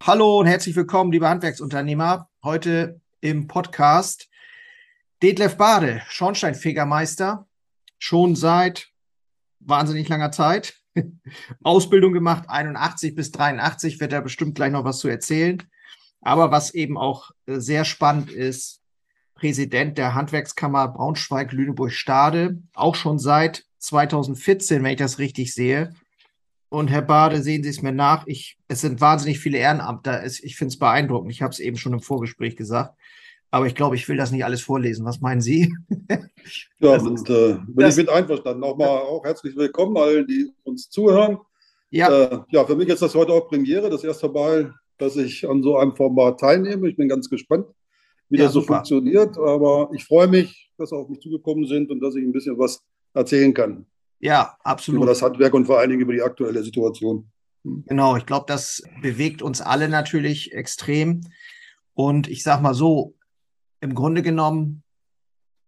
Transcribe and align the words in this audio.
Hallo 0.00 0.38
und 0.38 0.46
herzlich 0.46 0.76
willkommen, 0.76 1.12
liebe 1.12 1.28
Handwerksunternehmer. 1.28 2.30
Heute 2.42 3.00
im 3.20 3.48
Podcast 3.48 4.30
Detlef 5.22 5.56
Bade, 5.56 6.02
Schornsteinfegermeister, 6.08 7.46
schon 7.98 8.36
seit 8.36 8.88
wahnsinnig 9.58 10.08
langer 10.08 10.30
Zeit. 10.30 10.74
Ausbildung 11.62 12.12
gemacht, 12.12 12.44
81 12.48 13.16
bis 13.16 13.32
83, 13.32 14.00
wird 14.00 14.12
er 14.12 14.22
bestimmt 14.22 14.54
gleich 14.54 14.70
noch 14.70 14.84
was 14.84 15.00
zu 15.00 15.08
erzählen. 15.08 15.62
Aber 16.22 16.52
was 16.52 16.72
eben 16.72 16.96
auch 16.96 17.32
äh, 17.46 17.58
sehr 17.58 17.84
spannend 17.84 18.30
ist, 18.30 18.80
Präsident 19.34 19.98
der 19.98 20.14
Handwerkskammer 20.14 20.88
Braunschweig-Lüneburg-Stade, 20.88 22.62
auch 22.72 22.94
schon 22.94 23.18
seit 23.18 23.64
2014, 23.78 24.82
wenn 24.82 24.92
ich 24.92 24.98
das 24.98 25.18
richtig 25.18 25.52
sehe. 25.52 25.92
Und 26.70 26.88
Herr 26.88 27.02
Bade, 27.02 27.42
sehen 27.42 27.62
Sie 27.62 27.70
es 27.70 27.82
mir 27.82 27.92
nach. 27.92 28.26
Ich, 28.26 28.58
es 28.68 28.82
sind 28.82 29.00
wahnsinnig 29.00 29.38
viele 29.38 29.58
Ehrenamter. 29.58 30.22
Es, 30.22 30.42
ich 30.42 30.56
finde 30.56 30.72
es 30.72 30.78
beeindruckend. 30.78 31.32
Ich 31.32 31.40
habe 31.40 31.52
es 31.52 31.60
eben 31.60 31.76
schon 31.76 31.94
im 31.94 32.00
Vorgespräch 32.00 32.56
gesagt. 32.56 32.94
Aber 33.50 33.66
ich 33.66 33.74
glaube, 33.74 33.96
ich 33.96 34.06
will 34.08 34.18
das 34.18 34.30
nicht 34.30 34.44
alles 34.44 34.60
vorlesen. 34.60 35.06
Was 35.06 35.20
meinen 35.20 35.40
Sie? 35.40 35.74
ja, 36.80 36.98
und 36.98 37.30
äh, 37.30 37.54
bin 37.54 37.76
das, 37.76 37.96
ich 37.96 38.04
mit 38.04 38.12
einverstanden. 38.12 38.60
Nochmal 38.60 38.88
auch 38.88 39.24
herzlich 39.24 39.56
willkommen 39.56 39.96
allen, 39.96 40.26
die 40.26 40.50
uns 40.64 40.90
zuhören. 40.90 41.38
Ja. 41.90 42.08
Äh, 42.10 42.40
ja, 42.50 42.66
für 42.66 42.76
mich 42.76 42.88
ist 42.88 43.00
das 43.00 43.14
heute 43.14 43.32
auch 43.32 43.48
Premiere. 43.48 43.88
Das 43.88 44.04
erste 44.04 44.28
Mal, 44.28 44.74
dass 44.98 45.16
ich 45.16 45.48
an 45.48 45.62
so 45.62 45.78
einem 45.78 45.96
Format 45.96 46.38
teilnehme. 46.40 46.90
Ich 46.90 46.96
bin 46.96 47.08
ganz 47.08 47.30
gespannt, 47.30 47.66
wie 48.28 48.36
ja, 48.36 48.44
das 48.44 48.52
so 48.52 48.60
super. 48.60 48.74
funktioniert. 48.74 49.38
Aber 49.38 49.88
ich 49.94 50.04
freue 50.04 50.28
mich, 50.28 50.70
dass 50.76 50.90
Sie 50.90 50.96
auf 50.96 51.08
mich 51.08 51.20
zugekommen 51.20 51.66
sind 51.66 51.90
und 51.90 52.00
dass 52.00 52.14
ich 52.14 52.22
ein 52.22 52.32
bisschen 52.32 52.58
was 52.58 52.82
erzählen 53.14 53.54
kann. 53.54 53.86
Ja, 54.20 54.56
absolut. 54.62 55.02
Über 55.02 55.10
das 55.10 55.22
Handwerk 55.22 55.54
und 55.54 55.66
vor 55.66 55.78
allen 55.78 55.90
Dingen 55.90 56.02
über 56.02 56.12
die 56.12 56.22
aktuelle 56.22 56.62
Situation. 56.62 57.30
Hm. 57.64 57.84
Genau, 57.86 58.16
ich 58.16 58.26
glaube, 58.26 58.46
das 58.48 58.82
bewegt 59.00 59.42
uns 59.42 59.60
alle 59.60 59.88
natürlich 59.88 60.52
extrem. 60.52 61.20
Und 61.94 62.28
ich 62.28 62.42
sage 62.42 62.62
mal 62.62 62.74
so, 62.74 63.14
im 63.80 63.94
Grunde 63.94 64.22
genommen 64.22 64.82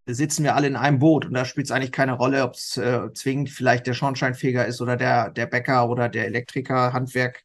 sitzen 0.07 0.43
wir 0.43 0.57
alle 0.57 0.67
in 0.67 0.77
einem 0.77 0.99
Boot 0.99 1.27
und 1.27 1.35
da 1.35 1.45
spielt 1.45 1.67
es 1.67 1.71
eigentlich 1.71 1.93
keine 1.93 2.15
Rolle, 2.15 2.43
ob 2.43 2.55
es 2.55 2.77
äh, 2.77 3.13
zwingend 3.15 3.51
vielleicht 3.51 3.87
der 3.87 3.95
Schornsteinfeger 3.95 4.67
ist 4.67 4.81
oder 4.81 4.97
der, 4.97 5.31
der 5.31 5.47
Bäcker 5.47 5.89
oder 5.89 6.09
der 6.09 6.27
Elektriker. 6.27 6.93
Handwerk 6.93 7.45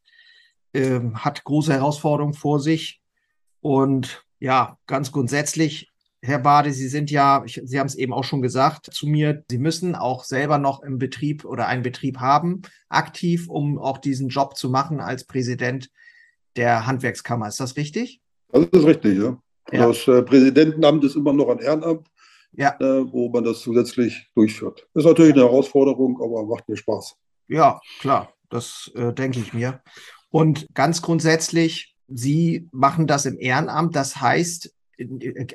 äh, 0.74 1.00
hat 1.14 1.44
große 1.44 1.74
Herausforderungen 1.74 2.34
vor 2.34 2.60
sich. 2.60 3.02
Und 3.62 4.26
ja, 4.40 4.78
ganz 4.88 5.12
grundsätzlich 5.12 5.92
Herr 6.26 6.40
Bade, 6.40 6.74
Sie 6.74 6.88
sind 6.88 7.12
ja, 7.12 7.44
ich, 7.46 7.62
Sie 7.64 7.80
haben 7.80 7.88
es 7.88 7.96
eben 7.96 8.12
auch 8.12 8.24
schon 8.24 8.42
gesagt 8.42 8.88
zu 8.92 9.06
mir, 9.06 9.44
Sie 9.50 9.60
müssen 9.60 9.96
auch 9.96 10.24
selber 10.24 10.58
noch 10.58 10.82
im 10.82 10.98
Betrieb 10.98 11.46
oder 11.46 11.68
einen 11.68 11.84
Betrieb 11.84 12.20
haben, 12.20 12.64
aktiv, 12.90 13.48
um 13.48 13.78
auch 13.78 14.00
diesen 14.00 14.30
Job 14.30 14.58
zu 14.58 14.70
machen 14.70 15.00
als 15.00 15.26
Präsident 15.26 15.92
der 16.56 16.88
Handwerkskammer. 16.88 17.48
Ist 17.48 17.60
das 17.60 17.78
richtig? 17.78 18.22
Das 18.52 18.66
ist 18.72 18.86
richtig, 18.86 19.20
ja. 19.20 19.38
ja. 19.72 19.88
Das 19.88 20.08
äh, 20.08 20.24
Präsidentenamt 20.24 21.04
ist 21.04 21.16
immer 21.16 21.34
noch 21.34 21.50
ein 21.50 21.60
Ehrenamt, 21.60 22.08
ja. 22.54 22.76
äh, 22.80 23.12
wo 23.12 23.30
man 23.30 23.44
das 23.44 23.60
zusätzlich 23.60 24.28
durchführt. 24.34 24.88
Ist 24.96 25.06
natürlich 25.06 25.34
eine 25.34 25.44
Herausforderung, 25.44 26.20
aber 26.22 26.46
macht 26.46 26.68
mir 26.68 26.78
Spaß. 26.78 27.16
Ja, 27.48 27.80
klar, 28.00 28.34
das 28.50 28.92
äh, 28.96 29.14
denke 29.14 29.40
ich 29.40 29.54
mir. 29.54 29.82
Und 30.32 30.66
ganz 30.74 31.02
grundsätzlich, 31.02 31.96
Sie 32.08 32.68
machen 32.72 33.08
das 33.08 33.26
im 33.26 33.38
Ehrenamt, 33.40 33.96
das 33.96 34.20
heißt, 34.22 34.75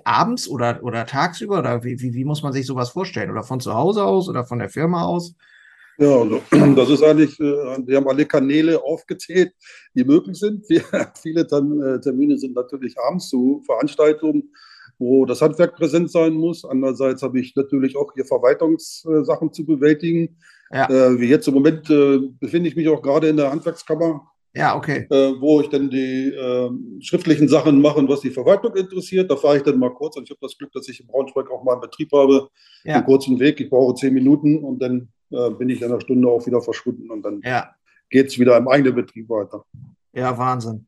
abends 0.04 0.48
oder, 0.48 0.80
oder 0.82 1.06
tagsüber? 1.06 1.58
Oder 1.58 1.84
wie, 1.84 2.00
wie, 2.00 2.14
wie 2.14 2.24
muss 2.24 2.42
man 2.42 2.52
sich 2.52 2.66
sowas 2.66 2.90
vorstellen? 2.90 3.30
Oder 3.30 3.42
von 3.42 3.60
zu 3.60 3.74
Hause 3.74 4.04
aus 4.04 4.28
oder 4.28 4.44
von 4.44 4.58
der 4.58 4.68
Firma 4.68 5.04
aus? 5.04 5.34
Ja, 6.00 6.18
also, 6.18 6.40
das 6.76 6.88
ist 6.88 7.02
eigentlich, 7.02 7.38
äh, 7.38 7.86
wir 7.86 7.98
haben 7.98 8.08
alle 8.08 8.24
Kanäle 8.24 8.82
aufgezählt, 8.82 9.52
die 9.94 10.04
möglich 10.04 10.38
sind. 10.38 10.64
viele 11.20 11.42
äh, 11.42 12.00
Termine 12.00 12.38
sind 12.38 12.54
natürlich 12.54 12.98
abends 12.98 13.28
zu 13.28 13.62
Veranstaltungen, 13.66 14.50
wo 14.98 15.26
das 15.26 15.42
Handwerk 15.42 15.76
präsent 15.76 16.10
sein 16.10 16.32
muss. 16.32 16.64
Andererseits 16.64 17.22
habe 17.22 17.38
ich 17.38 17.54
natürlich 17.54 17.96
auch 17.96 18.12
hier 18.14 18.24
Verwaltungssachen 18.24 19.52
zu 19.52 19.66
bewältigen. 19.66 20.38
Ja. 20.72 20.88
Äh, 20.88 21.20
wie 21.20 21.28
jetzt 21.28 21.46
im 21.48 21.54
Moment 21.54 21.86
befinde 22.40 22.68
ich 22.68 22.76
mich 22.76 22.88
auch 22.88 23.02
gerade 23.02 23.28
in 23.28 23.36
der 23.36 23.50
Handwerkskammer 23.50 24.26
ja, 24.54 24.76
okay. 24.76 25.06
Äh, 25.10 25.40
wo 25.40 25.60
ich 25.60 25.68
dann 25.68 25.90
die 25.90 26.28
äh, 26.28 26.70
schriftlichen 27.00 27.48
Sachen 27.48 27.80
mache, 27.80 28.06
was 28.08 28.20
die 28.20 28.30
Verwaltung 28.30 28.74
interessiert. 28.74 29.30
Da 29.30 29.36
fahre 29.36 29.58
ich 29.58 29.62
dann 29.62 29.78
mal 29.78 29.94
kurz 29.94 30.16
und 30.16 30.24
ich 30.24 30.30
habe 30.30 30.40
das 30.42 30.58
Glück, 30.58 30.72
dass 30.72 30.88
ich 30.88 31.00
in 31.00 31.06
Braunschweig 31.06 31.50
auch 31.50 31.62
mal 31.62 31.72
einen 31.72 31.82
Betrieb 31.82 32.10
habe. 32.12 32.48
Ja. 32.84 32.96
Einen 32.96 33.04
kurzen 33.04 33.38
Weg. 33.38 33.60
Ich 33.60 33.70
brauche 33.70 33.94
zehn 33.94 34.12
Minuten 34.12 34.58
und 34.64 34.80
dann 34.80 35.08
äh, 35.30 35.50
bin 35.50 35.68
ich 35.68 35.80
in 35.80 35.88
einer 35.88 36.00
Stunde 36.00 36.28
auch 36.28 36.44
wieder 36.46 36.60
verschwunden 36.60 37.10
und 37.10 37.22
dann 37.22 37.40
ja. 37.44 37.70
geht 38.08 38.26
es 38.26 38.38
wieder 38.38 38.56
im 38.56 38.66
eigenen 38.66 38.96
Betrieb 38.96 39.28
weiter. 39.28 39.64
Ja, 40.12 40.36
Wahnsinn. 40.36 40.86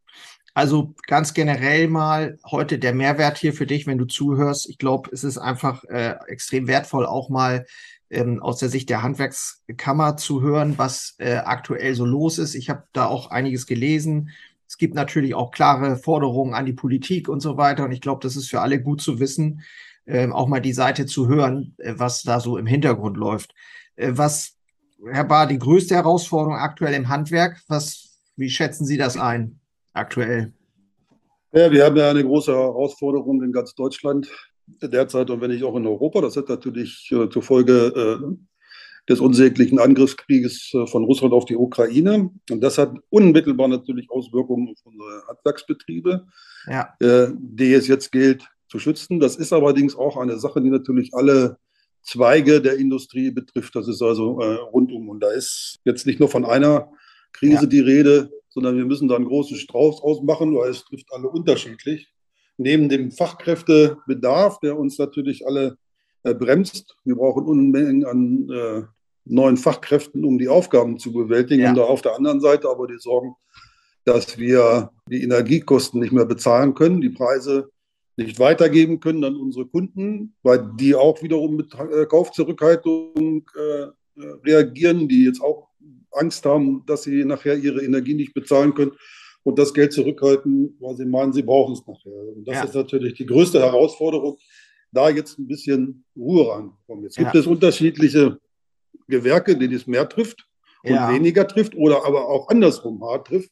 Also 0.54 0.94
ganz 1.06 1.32
generell 1.32 1.88
mal 1.88 2.38
heute 2.44 2.78
der 2.78 2.92
Mehrwert 2.92 3.38
hier 3.38 3.54
für 3.54 3.66
dich, 3.66 3.86
wenn 3.86 3.96
du 3.96 4.04
zuhörst. 4.04 4.68
Ich 4.68 4.76
glaube, 4.76 5.08
es 5.12 5.24
ist 5.24 5.38
einfach 5.38 5.84
äh, 5.84 6.16
extrem 6.26 6.66
wertvoll, 6.66 7.06
auch 7.06 7.30
mal 7.30 7.64
ähm, 8.12 8.40
aus 8.40 8.58
der 8.58 8.68
Sicht 8.68 8.90
der 8.90 9.02
Handwerkskammer 9.02 10.16
zu 10.16 10.42
hören, 10.42 10.74
was 10.76 11.14
äh, 11.18 11.36
aktuell 11.36 11.94
so 11.94 12.04
los 12.04 12.38
ist. 12.38 12.54
Ich 12.54 12.70
habe 12.70 12.84
da 12.92 13.06
auch 13.06 13.30
einiges 13.30 13.66
gelesen. 13.66 14.30
Es 14.68 14.76
gibt 14.76 14.94
natürlich 14.94 15.34
auch 15.34 15.50
klare 15.50 15.96
Forderungen 15.96 16.54
an 16.54 16.66
die 16.66 16.72
Politik 16.72 17.28
und 17.28 17.40
so 17.40 17.56
weiter. 17.56 17.84
Und 17.84 17.92
ich 17.92 18.00
glaube, 18.00 18.20
das 18.22 18.36
ist 18.36 18.48
für 18.48 18.60
alle 18.60 18.80
gut 18.80 19.00
zu 19.00 19.18
wissen, 19.18 19.62
äh, 20.04 20.28
auch 20.28 20.46
mal 20.46 20.60
die 20.60 20.72
Seite 20.72 21.06
zu 21.06 21.26
hören, 21.26 21.74
äh, 21.78 21.94
was 21.96 22.22
da 22.22 22.38
so 22.38 22.58
im 22.58 22.66
Hintergrund 22.66 23.16
läuft. 23.16 23.54
Äh, 23.96 24.12
was, 24.14 24.56
Herr 25.10 25.24
Bahr, 25.24 25.46
die 25.46 25.58
größte 25.58 25.94
Herausforderung 25.94 26.56
aktuell 26.56 26.94
im 26.94 27.08
Handwerk, 27.08 27.60
was, 27.68 28.18
wie 28.36 28.50
schätzen 28.50 28.84
Sie 28.84 28.98
das 28.98 29.16
ein 29.16 29.58
aktuell? 29.94 30.52
Ja, 31.52 31.70
wir 31.70 31.84
haben 31.84 31.96
ja 31.96 32.10
eine 32.10 32.24
große 32.24 32.52
Herausforderung 32.52 33.42
in 33.42 33.52
ganz 33.52 33.74
Deutschland 33.74 34.28
derzeit 34.66 35.30
und 35.30 35.40
wenn 35.40 35.50
nicht 35.50 35.64
auch 35.64 35.76
in 35.76 35.86
Europa. 35.86 36.20
Das 36.20 36.36
hat 36.36 36.48
natürlich 36.48 37.10
äh, 37.12 37.28
zur 37.28 37.42
Folge 37.42 38.20
äh, 38.22 38.36
des 39.08 39.20
unsäglichen 39.20 39.78
Angriffskrieges 39.78 40.72
äh, 40.74 40.86
von 40.86 41.04
Russland 41.04 41.34
auf 41.34 41.44
die 41.44 41.56
Ukraine. 41.56 42.30
Und 42.50 42.60
das 42.60 42.78
hat 42.78 42.94
unmittelbar 43.10 43.68
natürlich 43.68 44.10
Auswirkungen 44.10 44.68
auf 44.68 44.78
unsere 44.84 45.26
Handwerksbetriebe, 45.28 46.26
ja. 46.66 46.94
äh, 47.00 47.28
die 47.36 47.72
es 47.72 47.88
jetzt 47.88 48.12
gilt 48.12 48.48
zu 48.68 48.78
schützen. 48.78 49.20
Das 49.20 49.36
ist 49.36 49.52
allerdings 49.52 49.96
auch 49.96 50.16
eine 50.16 50.38
Sache, 50.38 50.60
die 50.62 50.70
natürlich 50.70 51.10
alle 51.12 51.58
Zweige 52.02 52.60
der 52.60 52.76
Industrie 52.78 53.30
betrifft. 53.30 53.74
Das 53.76 53.88
ist 53.88 54.02
also 54.02 54.40
äh, 54.40 54.54
rundum. 54.54 55.08
Und 55.08 55.20
da 55.20 55.30
ist 55.30 55.80
jetzt 55.84 56.06
nicht 56.06 56.20
nur 56.20 56.28
von 56.28 56.44
einer 56.44 56.90
Krise 57.32 57.62
ja. 57.62 57.66
die 57.66 57.80
Rede, 57.80 58.30
sondern 58.48 58.76
wir 58.76 58.84
müssen 58.84 59.08
da 59.08 59.16
einen 59.16 59.24
großen 59.24 59.56
Strauß 59.56 60.02
ausmachen, 60.02 60.54
weil 60.54 60.70
es 60.70 60.84
trifft 60.84 61.06
alle 61.12 61.28
unterschiedlich 61.28 62.12
neben 62.56 62.88
dem 62.88 63.10
Fachkräftebedarf, 63.10 64.60
der 64.60 64.78
uns 64.78 64.98
natürlich 64.98 65.46
alle 65.46 65.76
äh, 66.22 66.34
bremst, 66.34 66.96
wir 67.04 67.16
brauchen 67.16 67.44
Unmengen 67.44 68.04
an 68.04 68.48
äh, 68.50 68.82
neuen 69.24 69.56
Fachkräften, 69.56 70.24
um 70.24 70.38
die 70.38 70.48
Aufgaben 70.48 70.98
zu 70.98 71.12
bewältigen. 71.12 71.62
Ja. 71.62 71.70
Und 71.70 71.76
da 71.76 71.82
auf 71.82 72.02
der 72.02 72.16
anderen 72.16 72.40
Seite 72.40 72.68
aber 72.68 72.86
die 72.86 72.98
Sorgen, 72.98 73.34
dass 74.04 74.38
wir 74.38 74.90
die 75.08 75.22
Energiekosten 75.22 76.00
nicht 76.00 76.12
mehr 76.12 76.26
bezahlen 76.26 76.74
können, 76.74 77.00
die 77.00 77.10
Preise 77.10 77.70
nicht 78.16 78.38
weitergeben 78.38 79.00
können 79.00 79.24
an 79.24 79.36
unsere 79.36 79.66
Kunden, 79.66 80.34
weil 80.42 80.70
die 80.78 80.94
auch 80.94 81.22
wiederum 81.22 81.56
mit 81.56 81.72
äh, 81.74 82.04
Kaufzurückhaltung 82.06 83.48
äh, 83.54 84.20
reagieren, 84.44 85.08
die 85.08 85.24
jetzt 85.24 85.40
auch 85.40 85.68
Angst 86.10 86.44
haben, 86.44 86.84
dass 86.86 87.04
sie 87.04 87.24
nachher 87.24 87.56
ihre 87.56 87.82
Energie 87.82 88.14
nicht 88.14 88.34
bezahlen 88.34 88.74
können 88.74 88.92
und 89.44 89.58
das 89.58 89.74
Geld 89.74 89.92
zurückhalten, 89.92 90.76
weil 90.80 90.96
sie 90.96 91.04
meinen, 91.04 91.32
sie 91.32 91.42
brauchen 91.42 91.74
es 91.74 91.86
nachher. 91.86 92.12
Und 92.36 92.46
das 92.46 92.56
ja. 92.56 92.64
ist 92.64 92.74
natürlich 92.74 93.14
die 93.14 93.26
größte 93.26 93.60
Herausforderung, 93.60 94.38
da 94.92 95.08
jetzt 95.08 95.38
ein 95.38 95.48
bisschen 95.48 96.04
Ruhe 96.16 96.48
reinzukommen. 96.48 97.04
Jetzt 97.04 97.16
gibt 97.16 97.34
ja. 97.34 97.40
es 97.40 97.46
unterschiedliche 97.46 98.38
Gewerke, 99.08 99.56
denen 99.56 99.74
es 99.74 99.86
mehr 99.86 100.08
trifft 100.08 100.46
und 100.84 100.94
ja. 100.94 101.12
weniger 101.12 101.46
trifft 101.46 101.74
oder 101.74 102.04
aber 102.04 102.28
auch 102.28 102.48
andersrum 102.48 103.02
hart 103.02 103.26
trifft. 103.26 103.50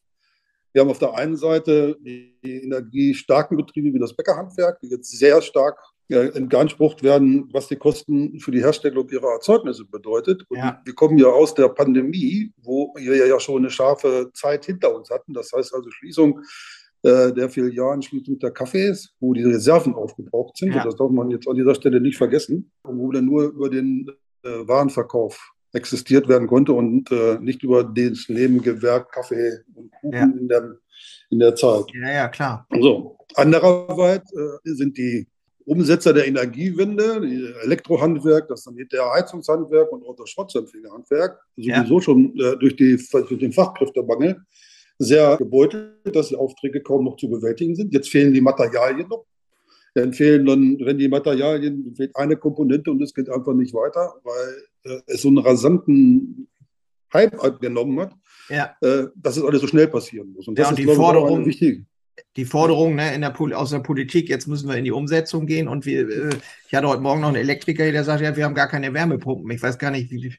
Wir 0.72 0.82
haben 0.82 0.90
auf 0.90 0.98
der 0.98 1.14
einen 1.14 1.36
Seite 1.36 1.96
die 2.00 2.36
energiestarken 2.42 3.56
Betriebe 3.56 3.92
wie 3.92 3.98
das 3.98 4.14
Bäckerhandwerk, 4.14 4.78
die 4.80 4.88
jetzt 4.88 5.10
sehr 5.10 5.42
stark 5.42 5.78
entgeansprucht 6.10 7.02
werden, 7.02 7.48
was 7.52 7.68
die 7.68 7.76
Kosten 7.76 8.40
für 8.40 8.50
die 8.50 8.60
Herstellung 8.60 9.08
ihrer 9.08 9.32
Erzeugnisse 9.32 9.84
bedeutet. 9.84 10.44
Und 10.48 10.58
ja. 10.58 10.80
wir 10.84 10.94
kommen 10.94 11.18
ja 11.18 11.26
aus 11.26 11.54
der 11.54 11.68
Pandemie, 11.68 12.52
wo 12.62 12.92
wir 12.96 13.26
ja 13.26 13.40
schon 13.40 13.58
eine 13.58 13.70
scharfe 13.70 14.30
Zeit 14.34 14.64
hinter 14.64 14.94
uns 14.94 15.10
hatten. 15.10 15.32
Das 15.32 15.52
heißt 15.52 15.74
also 15.74 15.90
Schließung 15.90 16.40
äh, 17.02 17.32
der 17.32 17.48
Filialen, 17.48 18.02
Schließung 18.02 18.38
der 18.38 18.52
Cafés, 18.52 19.08
wo 19.20 19.32
die 19.32 19.44
Reserven 19.44 19.94
aufgebraucht 19.94 20.56
sind. 20.56 20.74
Ja. 20.74 20.84
Das 20.84 20.96
darf 20.96 21.10
man 21.10 21.30
jetzt 21.30 21.48
an 21.48 21.56
dieser 21.56 21.74
Stelle 21.74 22.00
nicht 22.00 22.18
vergessen. 22.18 22.70
Und 22.82 22.98
wo 22.98 23.10
dann 23.10 23.24
nur 23.24 23.44
über 23.44 23.70
den 23.70 24.10
äh, 24.42 24.48
Warenverkauf 24.66 25.52
existiert 25.72 26.28
werden 26.28 26.48
konnte 26.48 26.72
und 26.72 27.10
äh, 27.12 27.38
nicht 27.40 27.62
über 27.62 27.84
das 27.84 28.28
Nebengewerk 28.28 29.12
Kaffee 29.12 29.60
und 29.74 29.90
Kuchen 29.92 30.12
ja. 30.12 30.24
in, 30.24 30.48
der, 30.48 30.76
in 31.30 31.38
der 31.38 31.54
Zeit. 31.54 31.84
Ja, 31.94 32.10
ja, 32.10 32.28
klar. 32.28 32.66
So. 32.80 33.16
Andererseits 33.36 34.32
äh, 34.32 34.58
sind 34.64 34.98
die 34.98 35.28
Umsetzer 35.64 36.12
der 36.12 36.26
Energiewende, 36.26 37.22
Elektrohandwerk, 37.62 38.48
das 38.48 38.68
der 38.92 39.10
Heizungshandwerk 39.10 39.92
und 39.92 40.04
auch 40.04 40.16
das 40.16 40.30
Schrottempfängerhandwerk, 40.30 41.38
sowieso 41.56 41.94
ja. 41.94 42.00
schon 42.00 42.38
äh, 42.38 42.56
durch, 42.56 42.76
die, 42.76 42.96
durch 42.96 43.40
den 43.40 43.52
Fachkräftemangel 43.52 44.40
sehr 44.98 45.36
gebeutelt, 45.38 46.14
dass 46.14 46.28
die 46.28 46.36
Aufträge 46.36 46.82
kaum 46.82 47.04
noch 47.04 47.16
zu 47.16 47.28
bewältigen 47.28 47.74
sind. 47.74 47.92
Jetzt 47.92 48.10
fehlen 48.10 48.34
die 48.34 48.40
Materialien 48.40 49.08
noch. 49.08 49.24
Dann 49.94 50.12
fehlen 50.12 50.46
dann, 50.46 50.78
wenn 50.80 50.98
die 50.98 51.08
Materialien, 51.08 51.94
fehlt 51.96 52.14
eine 52.14 52.36
Komponente 52.36 52.90
und 52.90 53.02
es 53.02 53.12
geht 53.12 53.28
einfach 53.28 53.54
nicht 53.54 53.74
weiter, 53.74 54.14
weil 54.22 54.62
äh, 54.84 55.00
es 55.06 55.22
so 55.22 55.28
einen 55.28 55.38
rasanten 55.38 56.48
Hype 57.12 57.60
genommen 57.60 57.98
hat, 57.98 58.12
ja. 58.48 58.76
äh, 58.82 59.08
dass 59.16 59.36
es 59.36 59.42
alles 59.42 59.60
so 59.60 59.66
schnell 59.66 59.88
passieren 59.88 60.32
muss. 60.32 60.46
Und 60.46 60.58
das 60.58 60.66
ja, 60.66 60.70
und 60.70 60.78
ist, 60.78 60.88
die 60.88 60.94
Forderung, 60.94 61.44
wichtig. 61.46 61.84
Die 62.36 62.44
Forderung 62.44 62.94
ne, 62.94 63.14
in 63.14 63.22
der, 63.22 63.38
aus 63.56 63.70
der 63.70 63.80
Politik, 63.80 64.28
jetzt 64.28 64.46
müssen 64.46 64.68
wir 64.68 64.76
in 64.76 64.84
die 64.84 64.92
Umsetzung 64.92 65.46
gehen. 65.46 65.68
Und 65.68 65.86
wir, 65.86 66.08
äh, 66.08 66.30
ich 66.68 66.74
hatte 66.74 66.88
heute 66.88 67.02
Morgen 67.02 67.20
noch 67.20 67.28
einen 67.28 67.36
Elektriker, 67.36 67.90
der 67.90 68.04
sagt, 68.04 68.22
ja, 68.22 68.36
wir 68.36 68.44
haben 68.44 68.54
gar 68.54 68.68
keine 68.68 68.92
Wärmepumpen. 68.94 69.50
Ich 69.50 69.62
weiß 69.62 69.78
gar 69.78 69.90
nicht, 69.90 70.10
wie, 70.10 70.34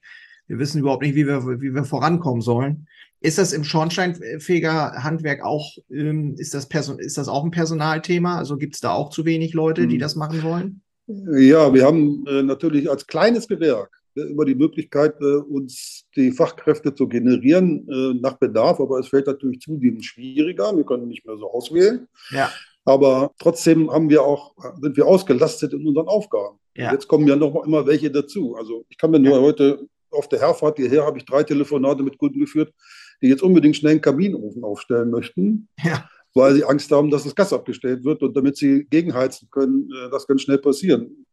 wir 0.47 0.59
wissen 0.59 0.79
überhaupt 0.79 1.03
nicht, 1.03 1.15
wie 1.15 1.27
wir, 1.27 1.45
wie 1.61 1.73
wir 1.73 1.83
vorankommen 1.83 2.41
sollen. 2.41 2.87
Ist 3.19 3.37
das 3.37 3.53
im 3.53 3.63
Schornsteinfeger-Handwerk 3.63 5.43
auch, 5.43 5.77
ähm, 5.91 6.35
ist, 6.37 6.53
das 6.53 6.67
Person, 6.67 6.97
ist 6.99 7.17
das 7.17 7.27
auch 7.27 7.43
ein 7.43 7.51
Personalthema? 7.51 8.37
Also 8.37 8.57
gibt 8.57 8.75
es 8.75 8.81
da 8.81 8.93
auch 8.93 9.09
zu 9.09 9.25
wenig 9.25 9.53
Leute, 9.53 9.87
die 9.87 9.95
hm. 9.95 10.01
das 10.01 10.15
machen 10.15 10.43
wollen? 10.43 10.81
Ja, 11.07 11.73
wir 11.73 11.85
haben 11.85 12.25
äh, 12.27 12.41
natürlich 12.41 12.89
als 12.89 13.05
kleines 13.05 13.47
Gewerk 13.47 14.00
äh, 14.15 14.21
immer 14.21 14.45
die 14.45 14.55
Möglichkeit, 14.55 15.15
äh, 15.21 15.35
uns 15.35 16.05
die 16.15 16.31
Fachkräfte 16.31 16.93
zu 16.93 17.07
generieren 17.07 17.87
äh, 17.89 18.19
nach 18.19 18.37
Bedarf, 18.37 18.79
aber 18.79 18.99
es 18.99 19.07
fällt 19.07 19.27
natürlich 19.27 19.61
zunehmend 19.61 20.03
schwieriger. 20.03 20.75
Wir 20.75 20.83
können 20.83 21.07
nicht 21.07 21.25
mehr 21.25 21.37
so 21.37 21.51
auswählen. 21.51 22.07
Ja. 22.31 22.51
Aber 22.83 23.31
trotzdem 23.37 23.91
haben 23.91 24.09
wir 24.09 24.23
auch, 24.23 24.55
sind 24.81 24.97
wir 24.97 25.05
ausgelastet 25.05 25.73
in 25.73 25.87
unseren 25.87 26.07
Aufgaben. 26.07 26.57
Ja. 26.75 26.91
Jetzt 26.91 27.07
kommen 27.07 27.27
ja 27.27 27.35
noch 27.35 27.63
immer 27.63 27.85
welche 27.85 28.09
dazu. 28.09 28.55
Also 28.55 28.85
ich 28.89 28.97
kann 28.97 29.11
mir 29.11 29.19
nur 29.19 29.37
ja. 29.37 29.41
heute 29.41 29.87
auf 30.09 30.27
der 30.27 30.39
Herfahrt 30.39 30.77
hierher 30.77 31.05
habe 31.05 31.17
ich 31.17 31.25
drei 31.25 31.43
Telefonate 31.43 32.03
mit 32.03 32.17
Kunden 32.17 32.39
geführt, 32.39 32.73
die 33.21 33.27
jetzt 33.27 33.43
unbedingt 33.43 33.77
schnell 33.77 33.91
einen 33.91 34.01
Kaminofen 34.01 34.63
aufstellen 34.63 35.09
möchten, 35.09 35.69
ja. 35.81 36.09
weil 36.33 36.55
sie 36.55 36.65
Angst 36.65 36.91
haben, 36.91 37.09
dass 37.11 37.23
das 37.23 37.35
Gas 37.35 37.53
abgestellt 37.53 38.03
wird 38.03 38.21
und 38.21 38.35
damit 38.35 38.57
sie 38.57 38.85
gegenheizen 38.89 39.47
können, 39.51 39.89
das 40.11 40.27
kann 40.27 40.37
schnell 40.37 40.57
passieren, 40.57 41.25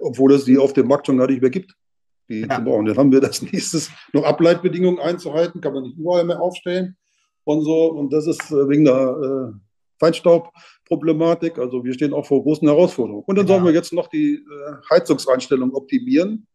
obwohl 0.00 0.34
es 0.34 0.44
die 0.44 0.58
auf 0.58 0.74
dem 0.74 0.88
Markt 0.88 1.06
schon 1.06 1.16
gar 1.16 1.28
nicht 1.28 1.40
mehr 1.40 1.48
gibt, 1.48 1.74
die 2.30 2.40
ja. 2.42 2.56
zu 2.56 2.64
brauchen. 2.64 2.86
Dann 2.86 2.96
haben 2.96 3.12
wir 3.12 3.20
das 3.20 3.42
nächstes 3.52 3.90
noch 4.12 4.24
Ableitbedingungen 4.24 4.98
einzuhalten, 5.00 5.60
kann 5.60 5.74
man 5.74 5.82
nicht 5.82 5.98
überall 5.98 6.24
mehr 6.24 6.40
aufstellen 6.40 6.96
und 7.44 7.62
so. 7.62 7.92
Und 7.92 8.12
das 8.12 8.26
ist 8.26 8.50
äh, 8.50 8.68
wegen 8.68 8.84
der 8.84 9.52
Feinstaubproblematik. 9.98 11.58
Also 11.58 11.84
wir 11.84 11.92
stehen 11.92 12.14
auch 12.14 12.24
vor 12.24 12.42
großen 12.42 12.66
Herausforderungen. 12.66 13.24
Und 13.26 13.36
dann 13.36 13.46
ja. 13.46 13.54
sollen 13.54 13.66
wir 13.66 13.72
jetzt 13.72 13.92
noch 13.92 14.08
die 14.08 14.42
Heizungseinstellung 14.90 15.74
optimieren. 15.74 16.46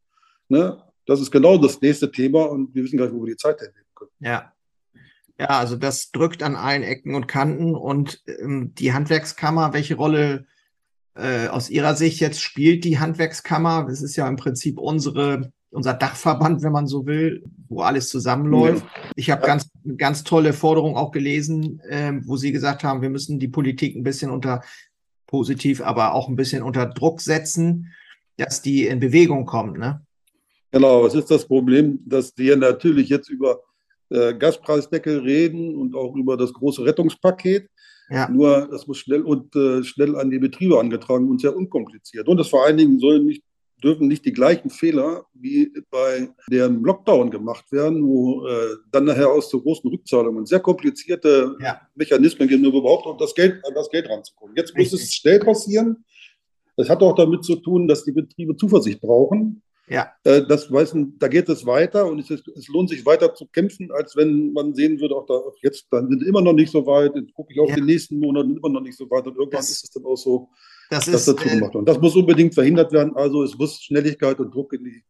Ne? 0.50 0.82
Das 1.06 1.22
ist 1.22 1.32
genau 1.32 1.58
das 1.58 1.80
nächste 1.82 2.12
Thema 2.12 2.50
und 2.50 2.74
wir 2.74 2.84
wissen 2.84 2.98
gar 2.98 3.06
nicht, 3.06 3.16
wo 3.16 3.24
wir 3.24 3.34
die 3.34 3.38
Zeit 3.38 3.60
hernehmen 3.60 3.86
können. 3.94 4.12
Ja. 4.20 4.52
Ja, 5.38 5.48
also 5.48 5.76
das 5.76 6.12
drückt 6.12 6.44
an 6.44 6.56
allen 6.56 6.84
Ecken 6.84 7.14
und 7.14 7.28
Kanten 7.28 7.76
und 7.76 8.24
ähm, 8.26 8.74
die 8.76 8.94
Handwerkskammer, 8.94 9.74
welche 9.74 9.96
Rolle 9.96 10.46
äh, 11.14 11.48
aus 11.48 11.70
Ihrer 11.70 11.96
Sicht 11.96 12.22
jetzt 12.22 12.42
spielt 12.42 12.86
die 12.86 13.00
Handwerkskammer? 13.00 13.86
Das 13.90 14.02
ist 14.02 14.16
ja 14.16 14.30
im 14.30 14.38
Prinzip 14.38 14.80
unsere, 14.80 15.52
unser 15.72 15.94
Dachverband, 15.94 16.64
wenn 16.64 16.72
man 16.72 16.88
so 16.88 17.06
will, 17.06 17.44
wo 17.68 17.82
alles 17.82 18.10
zusammenläuft. 18.10 18.84
Ja. 18.84 19.02
Ich 19.16 19.30
habe 19.30 19.42
ja. 19.42 19.48
ganz, 19.48 19.70
ganz 19.98 20.24
tolle 20.24 20.54
Forderungen 20.54 20.96
auch 20.96 21.12
gelesen, 21.12 21.80
äh, 21.90 22.14
wo 22.24 22.38
Sie 22.38 22.52
gesagt 22.52 22.84
haben, 22.84 23.02
wir 23.02 23.10
müssen 23.10 23.40
die 23.40 23.48
Politik 23.48 23.96
ein 23.96 24.04
bisschen 24.04 24.32
unter 24.32 24.62
positiv, 25.28 25.82
aber 25.82 26.14
auch 26.14 26.30
ein 26.30 26.36
bisschen 26.36 26.64
unter 26.64 26.86
Druck 26.86 27.20
setzen, 27.20 27.92
dass 28.38 28.62
die 28.62 28.88
in 28.88 29.00
Bewegung 29.00 29.46
kommt. 29.46 29.78
Ne? 29.78 30.06
Genau, 30.72 31.04
was 31.04 31.16
ist 31.16 31.32
das 31.32 31.46
Problem, 31.46 32.00
dass 32.06 32.34
wir 32.38 32.56
natürlich 32.56 33.10
jetzt 33.10 33.30
über 33.30 33.60
äh, 34.10 34.34
Gaspreisdeckel 34.34 35.20
reden 35.20 35.76
und 35.76 35.96
auch 35.96 36.16
über 36.16 36.38
das 36.38 36.54
große 36.54 36.86
Rettungspaket. 36.86 37.70
Ja. 38.10 38.30
Nur 38.30 38.68
das 38.70 38.86
muss 38.86 39.00
schnell 39.00 39.24
und 39.24 39.56
äh, 39.56 39.84
schnell 39.84 40.16
an 40.16 40.30
die 40.30 40.38
Betriebe 40.38 40.80
angetragen 40.80 41.30
und 41.30 41.42
sehr 41.42 41.56
unkompliziert. 41.56 42.28
Und 42.28 42.40
es 42.40 42.50
vor 42.50 42.66
allen 42.66 42.78
Dingen 42.78 43.00
sollen 43.00 43.26
nicht, 43.26 43.44
dürfen 43.84 44.08
nicht 44.08 44.26
die 44.26 44.34
gleichen 44.34 44.70
Fehler 44.70 45.26
wie 45.34 45.72
bei 45.90 46.30
dem 46.50 46.84
Lockdown 46.84 47.30
gemacht 47.30 47.72
werden, 47.72 48.06
wo 48.06 48.48
äh, 48.48 48.78
dann 48.92 49.06
nachher 49.06 49.30
aus 49.30 49.50
so 49.50 49.62
großen 49.62 49.90
Rückzahlungen 49.90 50.46
sehr 50.46 50.60
komplizierte 50.60 51.56
ja. 51.60 51.82
Mechanismen 51.96 52.48
geben, 52.48 52.66
um 52.66 52.74
überhaupt 52.74 53.06
an 53.08 53.18
das 53.18 53.36
Geld, 53.36 53.64
an 53.66 53.74
das 53.74 53.90
Geld 53.90 54.10
ranzukommen. 54.10 54.56
Jetzt 54.56 54.76
muss 54.76 54.94
Richtig. 54.94 55.04
es 55.04 55.14
schnell 55.14 55.40
passieren. 55.40 56.06
Das 56.78 56.90
hat 56.90 57.02
auch 57.02 57.16
damit 57.16 57.44
zu 57.44 57.56
tun, 57.58 57.88
dass 57.88 58.04
die 58.04 58.12
Betriebe 58.12 58.56
Zuversicht 58.56 59.02
brauchen. 59.02 59.62
Ja. 59.88 60.12
Äh, 60.24 60.42
das 60.48 60.72
weiß, 60.72 60.96
da 61.20 61.28
geht 61.28 61.48
es 61.48 61.66
weiter 61.66 62.08
und 62.08 62.20
es, 62.20 62.30
ist, 62.32 62.48
es, 62.48 62.68
lohnt 62.68 62.90
sich 62.90 63.06
weiter 63.06 63.34
zu 63.36 63.46
kämpfen, 63.46 63.92
als 63.92 64.16
wenn 64.16 64.52
man 64.52 64.74
sehen 64.74 65.00
würde, 65.00 65.16
auch 65.16 65.28
da 65.28 65.40
jetzt, 65.62 65.88
dann 65.92 66.10
sind 66.10 66.24
immer 66.24 66.42
noch 66.42 66.54
nicht 66.54 66.72
so 66.72 66.86
weit, 66.88 67.16
jetzt 67.16 67.34
gucke 67.34 67.54
ich 67.54 67.60
auf 67.60 67.70
ja. 67.70 67.76
den 67.76 67.86
nächsten 67.86 68.20
Monat, 68.20 68.46
immer 68.46 68.70
noch 68.70 68.82
nicht 68.82 68.98
so 68.98 69.10
weit 69.12 69.28
und 69.28 69.38
irgendwann 69.38 69.60
das, 69.60 69.70
ist 69.70 69.84
es 69.84 69.92
dann 69.92 70.06
auch 70.06 70.16
so, 70.16 70.50
das 70.90 71.06
dass 71.06 71.28
ist, 71.28 71.28
dazu 71.28 71.48
äh, 71.48 71.56
gemacht. 71.56 71.76
Und 71.76 71.88
das 71.88 72.00
muss 72.00 72.16
unbedingt 72.16 72.54
verhindert 72.54 72.92
werden. 72.92 73.16
Also 73.16 73.44
es 73.44 73.58
muss 73.58 73.82
Schnelligkeit 73.82 74.40
und 74.40 74.54
Druck 74.54 74.74
in 74.74 74.84
die 74.84 75.04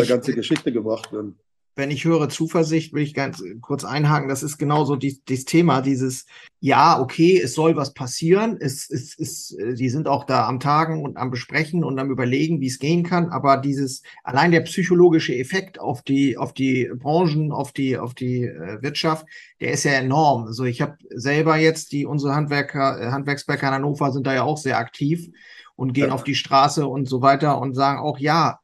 ich, 0.00 0.08
ganze 0.08 0.34
Geschichte 0.34 0.72
gebracht 0.72 1.12
werden 1.12 1.38
wenn 1.78 1.92
ich 1.92 2.04
höre 2.04 2.28
Zuversicht, 2.28 2.92
will 2.92 3.04
ich 3.04 3.14
ganz 3.14 3.40
kurz 3.60 3.84
einhaken, 3.84 4.28
das 4.28 4.42
ist 4.42 4.58
genauso 4.58 4.96
die, 4.96 5.22
das 5.26 5.44
Thema, 5.44 5.80
dieses, 5.80 6.26
ja, 6.58 7.00
okay, 7.00 7.40
es 7.40 7.54
soll 7.54 7.76
was 7.76 7.94
passieren, 7.94 8.56
es, 8.58 8.90
es, 8.90 9.16
es, 9.16 9.56
die 9.74 9.88
sind 9.88 10.08
auch 10.08 10.24
da 10.24 10.48
am 10.48 10.58
Tagen 10.58 11.04
und 11.04 11.16
am 11.16 11.30
Besprechen 11.30 11.84
und 11.84 12.00
am 12.00 12.10
Überlegen, 12.10 12.60
wie 12.60 12.66
es 12.66 12.80
gehen 12.80 13.04
kann, 13.04 13.28
aber 13.28 13.58
dieses, 13.58 14.02
allein 14.24 14.50
der 14.50 14.62
psychologische 14.62 15.36
Effekt 15.36 15.78
auf 15.78 16.02
die, 16.02 16.36
auf 16.36 16.52
die 16.52 16.90
Branchen, 16.92 17.52
auf 17.52 17.70
die, 17.70 17.96
auf 17.96 18.12
die 18.12 18.42
äh, 18.42 18.82
Wirtschaft, 18.82 19.24
der 19.60 19.70
ist 19.70 19.84
ja 19.84 19.92
enorm. 19.92 20.46
Also 20.46 20.64
ich 20.64 20.80
habe 20.82 20.96
selber 21.10 21.58
jetzt, 21.58 21.92
die 21.92 22.06
unsere 22.06 22.34
Handwerker, 22.34 23.00
äh, 23.00 23.10
Handwerksbäcker 23.12 23.68
in 23.68 23.74
Hannover 23.74 24.10
sind 24.10 24.26
da 24.26 24.34
ja 24.34 24.42
auch 24.42 24.58
sehr 24.58 24.78
aktiv 24.78 25.28
und 25.76 25.92
gehen 25.92 26.08
ja. 26.08 26.12
auf 26.12 26.24
die 26.24 26.34
Straße 26.34 26.88
und 26.88 27.08
so 27.08 27.22
weiter 27.22 27.60
und 27.60 27.74
sagen 27.74 28.00
auch, 28.00 28.18
ja, 28.18 28.58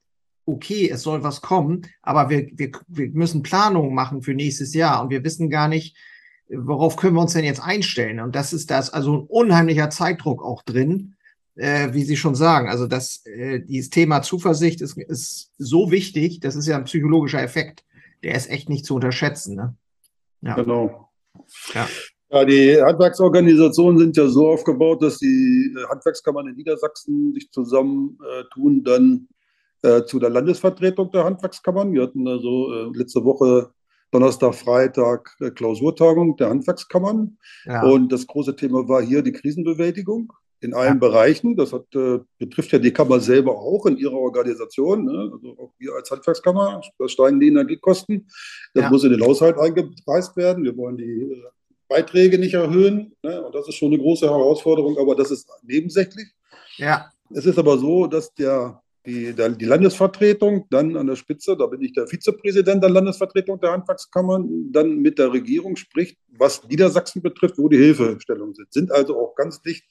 okay, 0.46 0.90
es 0.90 1.02
soll 1.02 1.22
was 1.22 1.40
kommen, 1.40 1.86
aber 2.02 2.30
wir, 2.30 2.48
wir, 2.52 2.72
wir 2.88 3.10
müssen 3.10 3.42
Planungen 3.42 3.94
machen 3.94 4.22
für 4.22 4.34
nächstes 4.34 4.74
Jahr 4.74 5.02
und 5.02 5.10
wir 5.10 5.24
wissen 5.24 5.50
gar 5.50 5.68
nicht, 5.68 5.96
worauf 6.48 6.96
können 6.96 7.14
wir 7.14 7.22
uns 7.22 7.32
denn 7.32 7.44
jetzt 7.44 7.62
einstellen? 7.62 8.20
Und 8.20 8.34
das 8.34 8.52
ist 8.52 8.70
das, 8.70 8.90
also 8.90 9.18
ein 9.18 9.26
unheimlicher 9.26 9.90
Zeitdruck 9.90 10.42
auch 10.44 10.62
drin, 10.62 11.14
äh, 11.56 11.92
wie 11.92 12.04
Sie 12.04 12.16
schon 12.16 12.34
sagen. 12.34 12.68
Also 12.68 12.86
das, 12.86 13.24
äh, 13.26 13.60
dieses 13.60 13.90
Thema 13.90 14.22
Zuversicht 14.22 14.80
ist, 14.80 14.98
ist 14.98 15.52
so 15.58 15.90
wichtig, 15.90 16.40
das 16.40 16.56
ist 16.56 16.66
ja 16.66 16.76
ein 16.76 16.84
psychologischer 16.84 17.42
Effekt, 17.42 17.84
der 18.22 18.34
ist 18.34 18.50
echt 18.50 18.68
nicht 18.68 18.84
zu 18.84 18.96
unterschätzen. 18.96 19.56
Ne? 19.56 19.74
Ja. 20.42 20.54
Genau. 20.54 21.10
Ja. 21.74 21.88
Ja, 22.30 22.44
die 22.44 22.82
Handwerksorganisationen 22.82 23.98
sind 23.98 24.16
ja 24.16 24.26
so 24.26 24.48
aufgebaut, 24.48 25.02
dass 25.02 25.18
die 25.18 25.72
Handwerkskammern 25.88 26.48
in 26.48 26.56
Niedersachsen 26.56 27.32
sich 27.32 27.48
zusammen 27.52 28.18
äh, 28.22 28.80
dann 28.82 29.28
äh, 29.84 30.04
zu 30.06 30.18
der 30.18 30.30
Landesvertretung 30.30 31.10
der 31.10 31.24
Handwerkskammern. 31.24 31.92
Wir 31.92 32.04
hatten 32.04 32.26
also 32.26 32.72
äh, 32.72 32.96
letzte 32.96 33.22
Woche 33.22 33.70
Donnerstag, 34.10 34.54
Freitag 34.54 35.36
äh, 35.40 35.50
Klausurtagung 35.50 36.36
der 36.36 36.48
Handwerkskammern. 36.48 37.36
Ja. 37.66 37.82
Und 37.82 38.10
das 38.10 38.26
große 38.26 38.56
Thema 38.56 38.88
war 38.88 39.02
hier 39.02 39.22
die 39.22 39.32
Krisenbewältigung 39.32 40.32
in 40.60 40.72
allen 40.72 40.94
ja. 40.94 41.08
Bereichen. 41.08 41.54
Das 41.56 41.74
hat, 41.74 41.94
äh, 41.94 42.20
betrifft 42.38 42.72
ja 42.72 42.78
die 42.78 42.92
Kammer 42.92 43.20
selber 43.20 43.58
auch 43.58 43.84
in 43.84 43.98
ihrer 43.98 44.14
Organisation. 44.14 45.04
Ne? 45.04 45.30
Also 45.32 45.58
auch 45.58 45.72
wir 45.78 45.92
als 45.94 46.10
Handwerkskammer, 46.10 46.80
da 46.98 47.08
steigen 47.08 47.38
die 47.38 47.48
Energiekosten. 47.48 48.26
Das 48.72 48.84
ja. 48.84 48.90
muss 48.90 49.04
in 49.04 49.10
den 49.10 49.22
Haushalt 49.22 49.58
eingepreist 49.58 50.34
werden. 50.36 50.64
Wir 50.64 50.76
wollen 50.78 50.96
die 50.96 51.32
äh, 51.32 51.42
Beiträge 51.88 52.38
nicht 52.38 52.54
erhöhen. 52.54 53.14
Ne? 53.22 53.44
Und 53.44 53.54
das 53.54 53.68
ist 53.68 53.74
schon 53.74 53.92
eine 53.92 54.00
große 54.00 54.26
Herausforderung, 54.26 54.96
aber 54.96 55.14
das 55.14 55.30
ist 55.30 55.46
nebensächlich. 55.62 56.28
Ja. 56.76 57.10
Es 57.34 57.44
ist 57.44 57.58
aber 57.58 57.76
so, 57.76 58.06
dass 58.06 58.32
der 58.32 58.80
die, 59.06 59.34
die 59.34 59.64
Landesvertretung, 59.64 60.66
dann 60.70 60.96
an 60.96 61.06
der 61.06 61.16
Spitze, 61.16 61.56
da 61.56 61.66
bin 61.66 61.82
ich 61.82 61.92
der 61.92 62.06
Vizepräsident 62.06 62.82
der 62.82 62.90
Landesvertretung 62.90 63.60
der 63.60 63.72
Handwerkskammern, 63.72 64.72
dann 64.72 64.98
mit 64.98 65.18
der 65.18 65.32
Regierung 65.32 65.76
spricht, 65.76 66.16
was 66.38 66.66
Niedersachsen 66.66 67.20
betrifft, 67.20 67.58
wo 67.58 67.68
die 67.68 67.76
Hilfestellungen 67.76 68.54
sind. 68.54 68.72
Sind 68.72 68.92
also 68.92 69.18
auch 69.18 69.34
ganz 69.34 69.60
dicht 69.60 69.84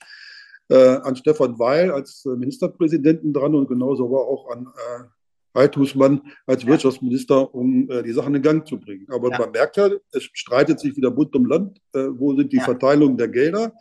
äh, 0.70 0.98
an 0.98 1.16
Stefan 1.16 1.60
Weil 1.60 1.92
als 1.92 2.26
äh, 2.26 2.30
Ministerpräsidenten 2.30 3.34
dran 3.34 3.54
und 3.54 3.68
genauso 3.68 4.06
aber 4.06 4.28
auch 4.28 4.50
an 4.50 4.68
äh, 4.68 5.60
Heithusmann 5.60 6.22
als 6.48 6.64
ja. 6.64 6.70
Wirtschaftsminister, 6.70 7.54
um 7.54 7.88
äh, 7.92 8.02
die 8.02 8.14
Sachen 8.14 8.34
in 8.34 8.42
Gang 8.42 8.68
zu 8.68 8.80
bringen. 8.80 9.06
Aber 9.12 9.30
ja. 9.30 9.38
man 9.38 9.52
merkt 9.52 9.78
ja, 9.78 9.90
es 10.12 10.24
streitet 10.34 10.80
sich 10.80 10.96
wieder 10.98 11.12
bunt 11.12 11.36
um 11.36 11.46
Land. 11.46 11.80
Äh, 11.94 12.08
wo 12.10 12.36
sind 12.36 12.52
die 12.52 12.58
ja. 12.58 12.64
Verteilungen 12.64 13.18
der 13.18 13.28
Gelder? 13.28 13.74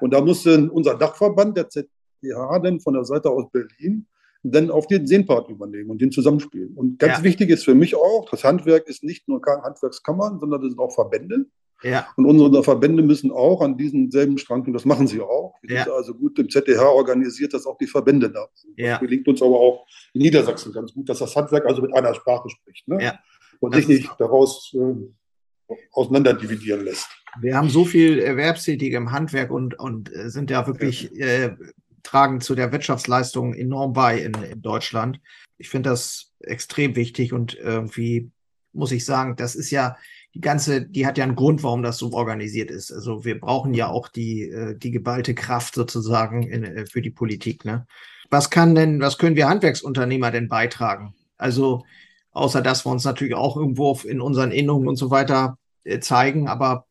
Und 0.00 0.12
da 0.12 0.20
muss 0.20 0.44
unser 0.46 0.96
Dachverband, 0.96 1.56
der 1.56 1.68
ZDH, 1.68 2.58
dann 2.58 2.80
von 2.80 2.94
der 2.94 3.04
Seite 3.04 3.30
aus 3.30 3.44
Berlin, 3.52 4.06
dann 4.42 4.70
auf 4.70 4.86
den 4.86 5.06
Seenpart 5.06 5.48
übernehmen 5.50 5.90
und 5.90 6.00
den 6.00 6.12
zusammenspielen. 6.12 6.74
Und 6.74 6.98
ganz 6.98 7.18
ja. 7.18 7.24
wichtig 7.24 7.50
ist 7.50 7.64
für 7.64 7.74
mich 7.74 7.94
auch, 7.94 8.28
das 8.30 8.44
Handwerk 8.44 8.88
ist 8.88 9.04
nicht 9.04 9.28
nur 9.28 9.40
Handwerkskammern, 9.44 10.38
sondern 10.38 10.62
das 10.62 10.70
sind 10.70 10.78
auch 10.78 10.94
Verbände. 10.94 11.46
Ja. 11.82 12.06
Und 12.16 12.26
unsere 12.26 12.62
Verbände 12.62 13.02
müssen 13.02 13.30
auch 13.30 13.62
an 13.62 13.76
diesen 13.76 14.10
selben 14.10 14.38
Strang, 14.38 14.62
und 14.66 14.72
das 14.72 14.84
machen 14.84 15.06
sie 15.06 15.20
auch. 15.20 15.54
Wir 15.62 15.76
ja. 15.76 15.84
sind 15.84 15.92
also 15.92 16.14
gut 16.14 16.38
im 16.38 16.48
ZDH 16.48 16.82
organisiert, 16.82 17.54
dass 17.54 17.66
auch 17.66 17.78
die 17.78 17.86
Verbände 17.86 18.30
da 18.30 18.46
sind. 18.54 18.74
Ja. 18.76 18.92
Das 18.92 19.00
gelingt 19.00 19.26
uns 19.28 19.40
aber 19.40 19.58
auch 19.58 19.86
in 20.12 20.22
Niedersachsen 20.22 20.72
ganz 20.72 20.92
gut, 20.92 21.08
dass 21.08 21.18
das 21.18 21.34
Handwerk 21.36 21.66
also 21.66 21.82
mit 21.82 21.94
einer 21.94 22.14
Sprache 22.14 22.48
spricht. 22.50 22.86
Ne? 22.88 23.02
Ja. 23.02 23.18
Und 23.60 23.74
sich 23.74 23.88
nicht 23.88 24.10
daraus 24.18 24.74
äh, 24.74 25.74
auseinanderdividieren 25.92 26.84
lässt. 26.84 27.08
Wir 27.40 27.56
haben 27.56 27.68
so 27.68 27.84
viel 27.84 28.18
Erwerbstätige 28.18 28.96
im 28.96 29.12
Handwerk 29.12 29.50
und, 29.50 29.78
und 29.78 30.14
äh, 30.14 30.30
sind 30.30 30.50
ja 30.50 30.66
wirklich, 30.66 31.14
äh, 31.18 31.54
tragen 32.02 32.40
zu 32.40 32.54
der 32.54 32.72
Wirtschaftsleistung 32.72 33.54
enorm 33.54 33.92
bei 33.92 34.18
in, 34.18 34.34
in 34.34 34.62
Deutschland. 34.62 35.20
Ich 35.58 35.68
finde 35.68 35.90
das 35.90 36.32
extrem 36.40 36.96
wichtig 36.96 37.32
und 37.32 37.54
irgendwie 37.54 38.30
muss 38.72 38.92
ich 38.92 39.04
sagen, 39.04 39.36
das 39.36 39.54
ist 39.54 39.70
ja 39.70 39.96
die 40.34 40.40
ganze, 40.40 40.82
die 40.86 41.06
hat 41.06 41.18
ja 41.18 41.24
einen 41.24 41.34
Grund, 41.34 41.62
warum 41.62 41.82
das 41.82 41.98
so 41.98 42.12
organisiert 42.12 42.70
ist. 42.70 42.92
Also 42.92 43.24
wir 43.24 43.40
brauchen 43.40 43.74
ja 43.74 43.88
auch 43.88 44.08
die, 44.08 44.42
äh, 44.42 44.76
die 44.76 44.92
geballte 44.92 45.34
Kraft 45.34 45.74
sozusagen 45.74 46.44
in, 46.44 46.64
äh, 46.64 46.86
für 46.86 47.02
die 47.02 47.10
Politik. 47.10 47.64
Ne? 47.64 47.86
Was 48.30 48.48
kann 48.48 48.74
denn, 48.74 49.00
was 49.00 49.18
können 49.18 49.34
wir 49.34 49.48
Handwerksunternehmer 49.48 50.30
denn 50.30 50.48
beitragen? 50.48 51.14
Also 51.36 51.84
außer 52.32 52.62
dass 52.62 52.86
wir 52.86 52.92
uns 52.92 53.04
natürlich 53.04 53.34
auch 53.34 53.56
irgendwo 53.56 53.98
in 54.04 54.20
unseren 54.20 54.52
Innungen 54.52 54.88
und 54.88 54.96
so 54.96 55.10
weiter 55.10 55.58
äh, 55.84 56.00
zeigen, 56.00 56.48
aber 56.48 56.86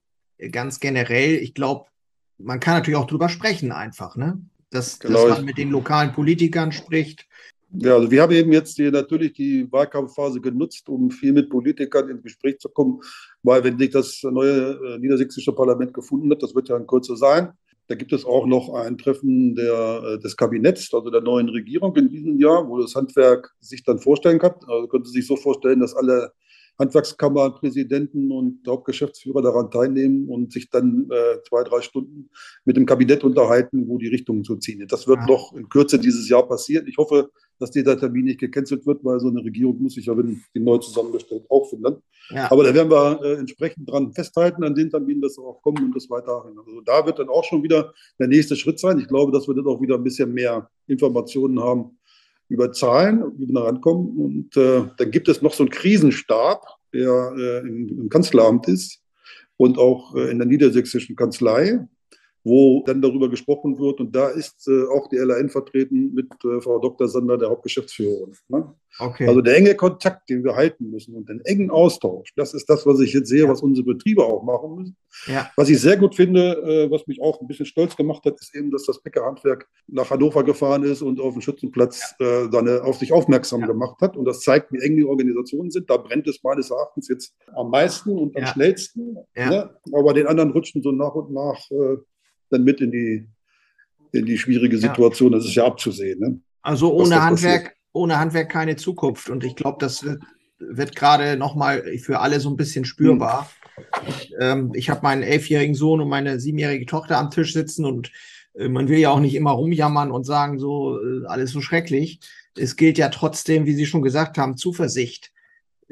ganz 0.51 0.79
generell, 0.79 1.35
ich 1.35 1.53
glaube, 1.53 1.85
man 2.37 2.59
kann 2.59 2.75
natürlich 2.75 2.97
auch 2.97 3.07
drüber 3.07 3.29
sprechen 3.29 3.71
einfach, 3.71 4.15
ne? 4.15 4.41
Dass, 4.71 4.99
genau. 4.99 5.27
dass 5.27 5.37
man 5.37 5.45
mit 5.45 5.57
den 5.57 5.71
lokalen 5.71 6.11
Politikern 6.13 6.71
spricht, 6.71 7.25
ja, 7.71 7.95
also 7.95 8.09
wir 8.09 8.23
haben 8.23 8.33
eben 8.33 8.51
jetzt 8.51 8.77
hier 8.77 8.91
natürlich 8.91 9.33
die 9.33 9.71
Wahlkampfphase 9.71 10.41
genutzt, 10.41 10.89
um 10.89 11.11
viel 11.11 11.33
mit 11.33 11.51
Politikern 11.51 12.09
ins 12.09 12.23
Gespräch 12.23 12.57
zu 12.57 12.67
kommen, 12.67 12.99
weil 13.43 13.63
wenn 13.63 13.77
sich 13.77 13.91
das 13.91 14.21
neue 14.23 14.71
äh, 14.71 14.97
niedersächsische 14.97 15.53
Parlament 15.53 15.93
gefunden 15.93 16.31
hat, 16.31 16.41
das 16.41 16.55
wird 16.55 16.69
ja 16.69 16.77
in 16.77 16.87
Kürze 16.87 17.15
sein, 17.15 17.53
da 17.89 17.95
gibt 17.95 18.11
es 18.11 18.25
auch 18.25 18.47
noch 18.47 18.73
ein 18.73 18.97
Treffen 18.97 19.55
der, 19.55 20.03
äh, 20.03 20.19
des 20.19 20.35
Kabinetts, 20.35 20.93
also 20.93 21.11
der 21.11 21.21
neuen 21.21 21.49
Regierung 21.49 21.95
in 21.95 22.09
diesem 22.09 22.39
Jahr, 22.39 22.67
wo 22.67 22.79
das 22.79 22.95
Handwerk 22.95 23.51
sich 23.59 23.83
dann 23.83 23.99
vorstellen 23.99 24.39
kann. 24.39 24.53
Also 24.67 24.87
könnte 24.87 25.09
sich 25.09 25.25
so 25.25 25.35
vorstellen, 25.35 25.79
dass 25.79 25.95
alle 25.95 26.31
Handwerkskammerpräsidenten 26.79 28.31
und 28.31 28.65
Hauptgeschäftsführer 28.65 29.41
daran 29.41 29.69
teilnehmen 29.69 30.29
und 30.29 30.53
sich 30.53 30.69
dann 30.69 31.09
äh, 31.11 31.41
zwei, 31.47 31.63
drei 31.63 31.81
Stunden 31.81 32.29
mit 32.65 32.77
dem 32.77 32.85
Kabinett 32.85 33.23
unterhalten, 33.23 33.87
wo 33.87 33.97
die 33.97 34.07
Richtungen 34.07 34.43
zu 34.43 34.55
ziehen. 34.55 34.85
Das 34.87 35.07
wird 35.07 35.19
ja. 35.19 35.27
noch 35.27 35.53
in 35.53 35.67
Kürze 35.67 35.99
dieses 35.99 36.29
Jahr 36.29 36.47
passieren. 36.47 36.87
Ich 36.87 36.97
hoffe, 36.97 37.29
dass 37.59 37.71
dieser 37.71 37.99
Termin 37.99 38.25
nicht 38.25 38.39
gecancelt 38.39 38.85
wird, 38.85 39.03
weil 39.03 39.19
so 39.19 39.27
eine 39.27 39.43
Regierung 39.43 39.81
muss 39.81 39.95
sich 39.95 40.05
ja, 40.05 40.17
wenn 40.17 40.41
die 40.55 40.59
neu 40.59 40.77
zusammengestellt, 40.77 41.43
auch 41.49 41.69
finden. 41.69 41.97
Ja. 42.29 42.49
Aber 42.49 42.63
da 42.63 42.73
werden 42.73 42.89
wir 42.89 43.19
äh, 43.21 43.33
entsprechend 43.39 43.89
dran 43.89 44.13
festhalten, 44.13 44.63
an 44.63 44.73
den 44.73 44.89
Terminen, 44.89 45.21
dass 45.21 45.37
wir 45.37 45.43
auch 45.43 45.61
kommen 45.61 45.83
und 45.83 45.95
das 45.95 46.09
weiterhin. 46.09 46.57
Also 46.57 46.81
da 46.81 47.05
wird 47.05 47.19
dann 47.19 47.27
auch 47.27 47.43
schon 47.43 47.61
wieder 47.61 47.93
der 48.17 48.27
nächste 48.27 48.55
Schritt 48.55 48.79
sein. 48.79 48.99
Ich 48.99 49.07
glaube, 49.07 49.33
dass 49.33 49.47
wir 49.47 49.55
dann 49.55 49.67
auch 49.67 49.81
wieder 49.81 49.95
ein 49.95 50.03
bisschen 50.03 50.33
mehr 50.33 50.69
Informationen 50.87 51.59
haben 51.59 51.98
über 52.49 52.71
Zahlen, 52.71 53.23
wie 53.37 53.47
wir 53.47 53.53
da 53.53 53.63
rankommen. 53.63 54.17
Und 54.17 54.57
äh, 54.57 54.83
dann 54.97 55.11
gibt 55.11 55.29
es 55.29 55.41
noch 55.41 55.53
so 55.53 55.63
einen 55.63 55.69
Krisenstab, 55.69 56.65
der 56.93 57.33
äh, 57.37 57.59
im, 57.59 57.87
im, 57.87 58.09
Kanzleramt 58.09 58.67
ist 58.67 59.01
und 59.57 59.77
auch 59.77 60.15
äh, 60.15 60.31
in 60.31 60.39
der 60.39 60.47
niedersächsischen 60.47 61.15
Kanzlei 61.15 61.87
wo 62.43 62.83
dann 62.85 63.01
darüber 63.01 63.29
gesprochen 63.29 63.77
wird. 63.79 63.99
Und 63.99 64.15
da 64.15 64.29
ist 64.29 64.67
äh, 64.67 64.85
auch 64.87 65.07
die 65.09 65.17
LAN 65.17 65.49
vertreten 65.49 66.13
mit 66.13 66.27
äh, 66.43 66.61
Frau 66.61 66.79
Dr. 66.79 67.07
Sander, 67.07 67.37
der 67.37 67.49
Hauptgeschäftsführerin. 67.49 68.33
Ne? 68.47 68.73
Okay. 68.97 69.27
Also 69.27 69.41
der 69.41 69.55
enge 69.55 69.75
Kontakt, 69.75 70.29
den 70.29 70.43
wir 70.43 70.55
halten 70.55 70.89
müssen 70.89 71.15
und 71.15 71.29
den 71.29 71.41
engen 71.45 71.69
Austausch, 71.69 72.33
das 72.35 72.53
ist 72.53 72.69
das, 72.69 72.85
was 72.85 72.99
ich 72.99 73.13
jetzt 73.13 73.29
sehe, 73.29 73.43
ja. 73.43 73.49
was 73.49 73.61
unsere 73.61 73.85
Betriebe 73.85 74.23
auch 74.23 74.43
machen 74.43 74.75
müssen. 74.75 74.97
Ja. 75.27 75.49
Was 75.55 75.69
ich 75.69 75.79
sehr 75.79 75.97
gut 75.97 76.15
finde, 76.15 76.53
äh, 76.63 76.91
was 76.91 77.07
mich 77.07 77.21
auch 77.21 77.39
ein 77.39 77.47
bisschen 77.47 77.65
stolz 77.65 77.95
gemacht 77.95 78.25
hat, 78.25 78.39
ist 78.39 78.55
eben, 78.55 78.71
dass 78.71 78.85
das 78.85 79.01
Bäckerhandwerk 79.01 79.67
nach 79.87 80.09
Hannover 80.09 80.43
gefahren 80.43 80.83
ist 80.83 81.01
und 81.01 81.19
auf 81.19 81.33
dem 81.33 81.41
Schützenplatz 81.41 82.15
ja. 82.19 82.45
äh, 82.45 82.49
seine, 82.51 82.83
auf 82.83 82.97
sich 82.97 83.13
aufmerksam 83.13 83.61
gemacht 83.61 84.01
hat. 84.01 84.17
Und 84.17 84.25
das 84.25 84.41
zeigt, 84.41 84.71
wie 84.71 84.79
eng 84.79 84.95
die 84.97 85.05
Organisationen 85.05 85.71
sind. 85.71 85.89
Da 85.89 85.97
brennt 85.97 86.27
es 86.27 86.43
meines 86.43 86.71
Erachtens 86.71 87.07
jetzt 87.09 87.35
am 87.53 87.69
meisten 87.69 88.17
und 88.17 88.35
am 88.37 88.45
schnellsten. 88.45 89.17
Ne? 89.35 89.69
Aber 89.93 90.13
den 90.13 90.27
anderen 90.27 90.51
rutschen 90.51 90.81
so 90.81 90.91
nach 90.91 91.15
und 91.15 91.31
nach 91.31 91.59
äh, 91.71 91.97
dann 92.49 92.63
mit 92.63 92.81
in 92.81 92.91
die, 92.91 93.27
in 94.11 94.25
die 94.25 94.37
schwierige 94.37 94.77
Situation. 94.77 95.31
Ja. 95.31 95.37
Das 95.37 95.47
ist 95.47 95.55
ja 95.55 95.65
abzusehen. 95.65 96.19
Ne? 96.19 96.39
Also 96.61 96.93
ohne 96.93 97.21
Handwerk, 97.21 97.75
ohne 97.93 98.19
Handwerk 98.19 98.49
keine 98.49 98.75
Zukunft. 98.75 99.29
Und 99.29 99.43
ich 99.43 99.55
glaube, 99.55 99.77
das 99.79 100.03
wird, 100.03 100.21
wird 100.59 100.95
gerade 100.95 101.37
nochmal 101.37 101.83
für 101.99 102.19
alle 102.19 102.39
so 102.39 102.49
ein 102.49 102.57
bisschen 102.57 102.85
spürbar. 102.85 103.49
Hm. 103.75 104.13
Ähm, 104.39 104.71
ich 104.73 104.89
habe 104.89 105.01
meinen 105.03 105.23
elfjährigen 105.23 105.75
Sohn 105.75 106.01
und 106.01 106.09
meine 106.09 106.39
siebenjährige 106.39 106.85
Tochter 106.85 107.17
am 107.17 107.31
Tisch 107.31 107.53
sitzen 107.53 107.85
und 107.85 108.11
äh, 108.53 108.67
man 108.67 108.89
will 108.89 108.99
ja 108.99 109.09
auch 109.09 109.19
nicht 109.19 109.35
immer 109.35 109.51
rumjammern 109.51 110.11
und 110.11 110.25
sagen, 110.25 110.59
so 110.59 110.99
äh, 110.99 111.25
alles 111.27 111.51
so 111.51 111.61
schrecklich. 111.61 112.19
Es 112.57 112.75
gilt 112.75 112.97
ja 112.97 113.09
trotzdem, 113.09 113.65
wie 113.65 113.73
Sie 113.73 113.85
schon 113.85 114.01
gesagt 114.01 114.37
haben, 114.37 114.57
Zuversicht 114.57 115.31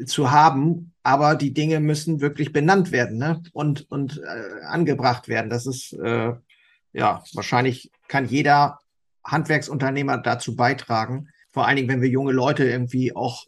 zu 0.06 0.32
haben, 0.32 0.94
aber 1.02 1.36
die 1.36 1.54
Dinge 1.54 1.80
müssen 1.80 2.22
wirklich 2.22 2.54
benannt 2.54 2.92
werden 2.92 3.18
ne? 3.18 3.42
und, 3.54 3.90
und 3.90 4.22
äh, 4.22 4.66
angebracht 4.66 5.28
werden. 5.28 5.50
Das 5.50 5.66
ist 5.66 5.94
äh, 5.94 6.34
ja, 6.98 7.24
wahrscheinlich 7.34 7.92
kann 8.08 8.26
jeder 8.26 8.80
Handwerksunternehmer 9.24 10.18
dazu 10.18 10.56
beitragen. 10.56 11.30
Vor 11.50 11.68
allen 11.68 11.76
Dingen, 11.76 11.90
wenn 11.90 12.02
wir 12.02 12.10
junge 12.10 12.32
Leute 12.32 12.66
irgendwie 12.66 13.16
auch 13.16 13.46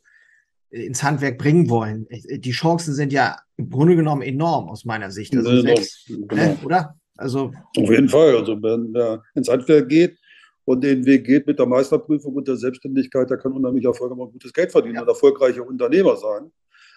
ins 0.69 1.01
Handwerk 1.01 1.39
bringen 1.39 1.67
wollen. 1.69 2.07
Die 2.11 2.51
Chancen 2.51 2.93
sind 2.93 3.11
ja 3.11 3.37
im 3.57 3.71
Grunde 3.71 3.95
genommen 3.95 4.21
enorm 4.21 4.69
aus 4.69 4.85
meiner 4.85 5.09
Sicht. 5.09 5.35
Also 5.35 5.49
ja, 5.49 5.61
sechs, 5.61 6.05
genau. 6.05 6.35
ne, 6.35 6.57
oder? 6.63 6.95
Also 7.17 7.51
auf 7.75 7.89
jeden 7.89 8.07
Fall. 8.07 8.37
Also 8.37 8.61
wenn 8.61 8.93
er 8.95 9.23
ins 9.33 9.49
Handwerk 9.49 9.89
geht 9.89 10.17
und 10.65 10.83
den 10.83 11.05
Weg 11.05 11.25
geht 11.25 11.47
mit 11.47 11.57
der 11.57 11.65
Meisterprüfung 11.65 12.35
und 12.35 12.47
der 12.47 12.55
Selbstständigkeit, 12.55 13.31
da 13.31 13.35
kann 13.35 13.53
unheimlich 13.53 13.83
erfolgreich 13.83 14.19
und 14.19 14.31
gutes 14.31 14.53
Geld 14.53 14.71
verdienen 14.71 14.95
ja. 14.95 15.01
und 15.01 15.07
erfolgreicher 15.07 15.65
Unternehmer 15.65 16.15
sein. 16.15 16.51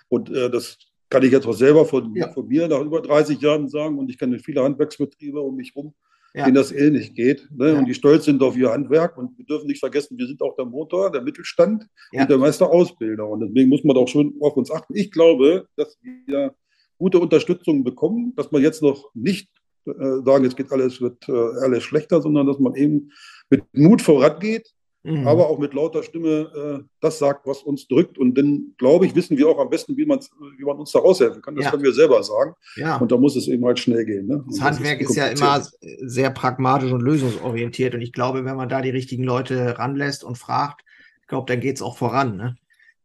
Und 0.08 0.30
äh, 0.30 0.50
das 0.50 0.76
kann 1.08 1.22
ich 1.22 1.32
jetzt 1.32 1.46
auch 1.46 1.54
selber 1.54 1.86
von, 1.86 2.14
ja. 2.14 2.30
von 2.30 2.46
mir 2.46 2.68
nach 2.68 2.80
über 2.80 3.00
30 3.00 3.40
Jahren 3.40 3.68
sagen 3.68 3.98
und 3.98 4.10
ich 4.10 4.18
kenne 4.18 4.38
viele 4.38 4.62
Handwerksbetriebe 4.62 5.40
um 5.40 5.56
mich 5.56 5.74
herum, 5.74 5.94
ja. 6.34 6.44
denen 6.44 6.54
das 6.54 6.72
ähnlich 6.72 7.14
geht. 7.14 7.48
Ne? 7.50 7.72
Ja. 7.72 7.78
Und 7.78 7.86
die 7.86 7.94
stolz 7.94 8.24
sind 8.24 8.42
auf 8.42 8.56
ihr 8.56 8.70
Handwerk. 8.70 9.16
Und 9.18 9.36
wir 9.38 9.44
dürfen 9.44 9.66
nicht 9.66 9.80
vergessen, 9.80 10.18
wir 10.18 10.26
sind 10.26 10.40
auch 10.42 10.56
der 10.56 10.64
Motor, 10.64 11.10
der 11.10 11.22
Mittelstand 11.22 11.86
ja. 12.12 12.22
und 12.22 12.30
der 12.30 12.38
Meisterausbilder. 12.38 13.28
Und 13.28 13.40
deswegen 13.40 13.68
muss 13.68 13.84
man 13.84 13.96
auch 13.96 14.08
schon 14.08 14.34
auf 14.40 14.56
uns 14.56 14.70
achten. 14.70 14.94
Ich 14.96 15.10
glaube, 15.10 15.66
dass 15.76 15.98
wir 16.02 16.54
gute 16.98 17.18
Unterstützung 17.18 17.84
bekommen, 17.84 18.34
dass 18.36 18.50
man 18.52 18.62
jetzt 18.62 18.82
noch 18.82 19.10
nicht 19.14 19.50
äh, 19.86 20.22
sagen, 20.24 20.44
es 20.44 20.56
geht 20.56 20.70
alles, 20.70 21.00
wird 21.00 21.28
äh, 21.28 21.32
alles 21.32 21.82
schlechter, 21.82 22.22
sondern 22.22 22.46
dass 22.46 22.58
man 22.58 22.74
eben 22.76 23.10
mit 23.50 23.64
Mut 23.72 24.00
vorangeht 24.00 24.72
mhm. 25.02 25.26
aber 25.26 25.48
auch 25.48 25.58
mit 25.58 25.74
lauter 25.74 26.02
Stimme 26.02 26.82
äh, 26.82 26.84
das 27.00 27.18
sagt, 27.18 27.46
was 27.46 27.62
uns 27.62 27.88
drückt. 27.88 28.18
Und 28.18 28.36
dann, 28.36 28.74
glaube 28.78 29.06
ich, 29.06 29.14
wissen 29.14 29.36
wir 29.36 29.48
auch 29.48 29.58
am 29.58 29.70
besten, 29.70 29.96
wie, 29.96 30.06
wie 30.06 30.64
man 30.64 30.78
uns 30.78 30.92
da 30.92 30.98
raushelfen 30.98 31.42
kann. 31.42 31.54
Das 31.54 31.66
ja. 31.66 31.70
können 31.70 31.82
wir 31.82 31.92
selber 31.92 32.22
sagen. 32.22 32.54
Ja. 32.76 32.96
Und 32.96 33.12
da 33.12 33.16
muss 33.16 33.36
es 33.36 33.48
eben 33.48 33.64
halt 33.64 33.78
schnell 33.78 34.04
gehen. 34.04 34.26
Ne? 34.26 34.44
Das 34.48 34.60
Handwerk 34.60 35.00
das 35.00 35.10
ist, 35.10 35.16
ist 35.16 35.16
ja 35.16 35.26
immer 35.28 35.66
sehr 36.02 36.30
pragmatisch 36.30 36.92
und 36.92 37.02
lösungsorientiert. 37.02 37.94
Und 37.94 38.02
ich 38.02 38.12
glaube, 38.12 38.44
wenn 38.44 38.56
man 38.56 38.68
da 38.68 38.80
die 38.80 38.90
richtigen 38.90 39.24
Leute 39.24 39.78
ranlässt 39.78 40.24
und 40.24 40.38
fragt, 40.38 40.82
ich 41.20 41.28
glaube, 41.28 41.50
dann 41.50 41.60
geht 41.60 41.76
es 41.76 41.82
auch 41.82 41.96
voran. 41.96 42.36
Ne? 42.36 42.56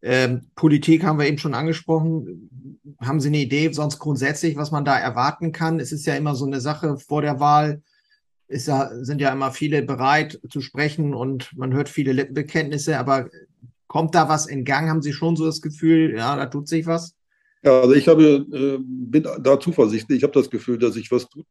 Ähm, 0.01 0.49
Politik 0.55 1.03
haben 1.03 1.19
wir 1.19 1.27
eben 1.27 1.37
schon 1.37 1.53
angesprochen. 1.53 2.49
Haben 3.01 3.19
Sie 3.19 3.29
eine 3.29 3.37
Idee, 3.37 3.71
sonst 3.71 3.99
grundsätzlich, 3.99 4.55
was 4.55 4.71
man 4.71 4.85
da 4.85 4.97
erwarten 4.97 5.51
kann? 5.51 5.79
Es 5.79 5.91
ist 5.91 6.05
ja 6.05 6.15
immer 6.15 6.35
so 6.35 6.45
eine 6.45 6.61
Sache 6.61 6.97
vor 6.97 7.21
der 7.21 7.39
Wahl 7.39 7.81
ist 8.47 8.67
ja, 8.67 8.89
sind 9.03 9.21
ja 9.21 9.31
immer 9.31 9.51
viele 9.51 9.81
bereit 9.81 10.39
zu 10.49 10.61
sprechen 10.61 11.13
und 11.13 11.55
man 11.57 11.73
hört 11.73 11.89
viele 11.89 12.13
Lippenbekenntnisse, 12.13 12.97
aber 12.97 13.29
kommt 13.87 14.15
da 14.15 14.29
was 14.29 14.45
in 14.45 14.65
Gang? 14.65 14.89
Haben 14.89 15.01
Sie 15.01 15.13
schon 15.13 15.35
so 15.35 15.45
das 15.45 15.61
Gefühl, 15.61 16.15
ja, 16.15 16.35
da 16.35 16.45
tut 16.45 16.67
sich 16.67 16.85
was? 16.85 17.13
Ja, 17.63 17.81
also 17.81 17.95
ich 17.95 18.07
habe, 18.07 18.45
äh, 18.53 18.77
bin 18.79 19.27
da 19.41 19.59
zuversichtlich. 19.59 20.19
Ich 20.19 20.23
habe 20.23 20.33
das 20.33 20.49
Gefühl, 20.49 20.77
dass 20.77 20.93
sich 20.93 21.11
was 21.11 21.27
tut, 21.27 21.45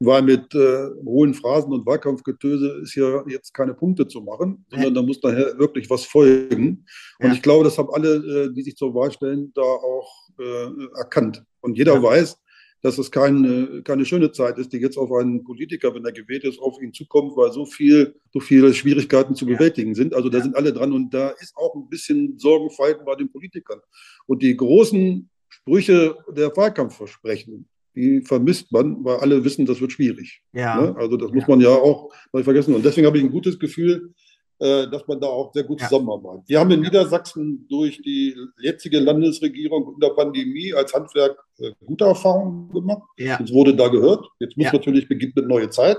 weil 0.00 0.22
mit 0.22 0.54
äh, 0.54 0.88
hohen 1.04 1.34
Phrasen 1.34 1.72
und 1.72 1.86
Wahlkampfgetöse 1.86 2.80
ist 2.82 2.94
ja 2.94 3.22
jetzt 3.28 3.52
keine 3.52 3.74
Punkte 3.74 4.08
zu 4.08 4.22
machen, 4.22 4.64
sondern 4.70 4.94
da 4.94 5.02
muss 5.02 5.20
daher 5.20 5.58
wirklich 5.58 5.88
was 5.90 6.04
folgen. 6.04 6.84
Und 7.18 7.26
ja. 7.26 7.32
ich 7.32 7.42
glaube, 7.42 7.64
das 7.64 7.76
haben 7.76 7.90
alle, 7.92 8.14
äh, 8.16 8.52
die 8.52 8.62
sich 8.62 8.76
zur 8.76 8.94
Wahl 8.94 9.12
stellen, 9.12 9.52
da 9.54 9.62
auch 9.62 10.28
äh, 10.38 10.96
erkannt. 10.96 11.44
Und 11.60 11.76
jeder 11.76 11.94
ja. 11.94 12.02
weiß, 12.02 12.38
dass 12.82 12.98
es 12.98 13.10
keine, 13.10 13.82
keine 13.82 14.04
schöne 14.04 14.32
Zeit 14.32 14.58
ist, 14.58 14.72
die 14.72 14.78
jetzt 14.78 14.96
auf 14.96 15.12
einen 15.12 15.44
Politiker, 15.44 15.94
wenn 15.94 16.04
er 16.04 16.12
gewählt 16.12 16.44
ist, 16.44 16.58
auf 16.58 16.80
ihn 16.80 16.92
zukommt, 16.92 17.36
weil 17.36 17.52
so 17.52 17.66
viel, 17.66 18.14
so 18.32 18.40
viele 18.40 18.72
Schwierigkeiten 18.72 19.34
zu 19.34 19.46
bewältigen 19.46 19.94
sind. 19.94 20.14
Also 20.14 20.28
da 20.28 20.38
ja. 20.38 20.44
sind 20.44 20.56
alle 20.56 20.72
dran 20.72 20.92
und 20.92 21.12
da 21.12 21.30
ist 21.40 21.56
auch 21.56 21.74
ein 21.74 21.88
bisschen 21.88 22.38
Sorgenfalten 22.38 23.04
bei 23.04 23.16
den 23.16 23.30
Politikern. 23.30 23.80
Und 24.26 24.42
die 24.42 24.56
großen 24.56 25.28
Sprüche 25.48 26.16
der 26.34 26.56
Wahlkampfversprechen, 26.56 27.68
die 27.94 28.22
vermisst 28.22 28.72
man, 28.72 29.04
weil 29.04 29.16
alle 29.16 29.44
wissen, 29.44 29.66
das 29.66 29.80
wird 29.80 29.92
schwierig. 29.92 30.42
Ja. 30.52 30.80
Ne? 30.80 30.96
Also 30.96 31.16
das 31.16 31.32
muss 31.32 31.46
man 31.48 31.60
ja 31.60 31.70
auch 31.70 32.10
nicht 32.32 32.44
vergessen. 32.44 32.74
Und 32.74 32.84
deswegen 32.84 33.06
habe 33.06 33.18
ich 33.18 33.24
ein 33.24 33.32
gutes 33.32 33.58
Gefühl, 33.58 34.14
äh, 34.14 34.29
dass 34.60 35.06
man 35.08 35.18
da 35.18 35.26
auch 35.26 35.52
sehr 35.54 35.64
gut 35.64 35.80
ja. 35.80 35.88
zusammenarbeitet. 35.88 36.44
Wir 36.46 36.60
haben 36.60 36.70
in 36.70 36.80
Niedersachsen 36.80 37.66
durch 37.68 38.02
die 38.02 38.36
jetzige 38.60 39.00
Landesregierung 39.00 39.94
in 39.94 40.00
der 40.00 40.10
Pandemie 40.10 40.74
als 40.74 40.92
Handwerk 40.92 41.38
äh, 41.58 41.70
gute 41.86 42.04
Erfahrungen 42.04 42.70
gemacht. 42.70 43.02
Ja. 43.16 43.40
Es 43.42 43.50
wurde 43.52 43.74
da 43.74 43.88
gehört. 43.88 44.26
Jetzt 44.38 44.58
muss 44.58 44.66
ja. 44.66 44.72
natürlich 44.72 45.08
beginnt 45.08 45.38
eine 45.38 45.46
neue 45.46 45.70
Zeit. 45.70 45.96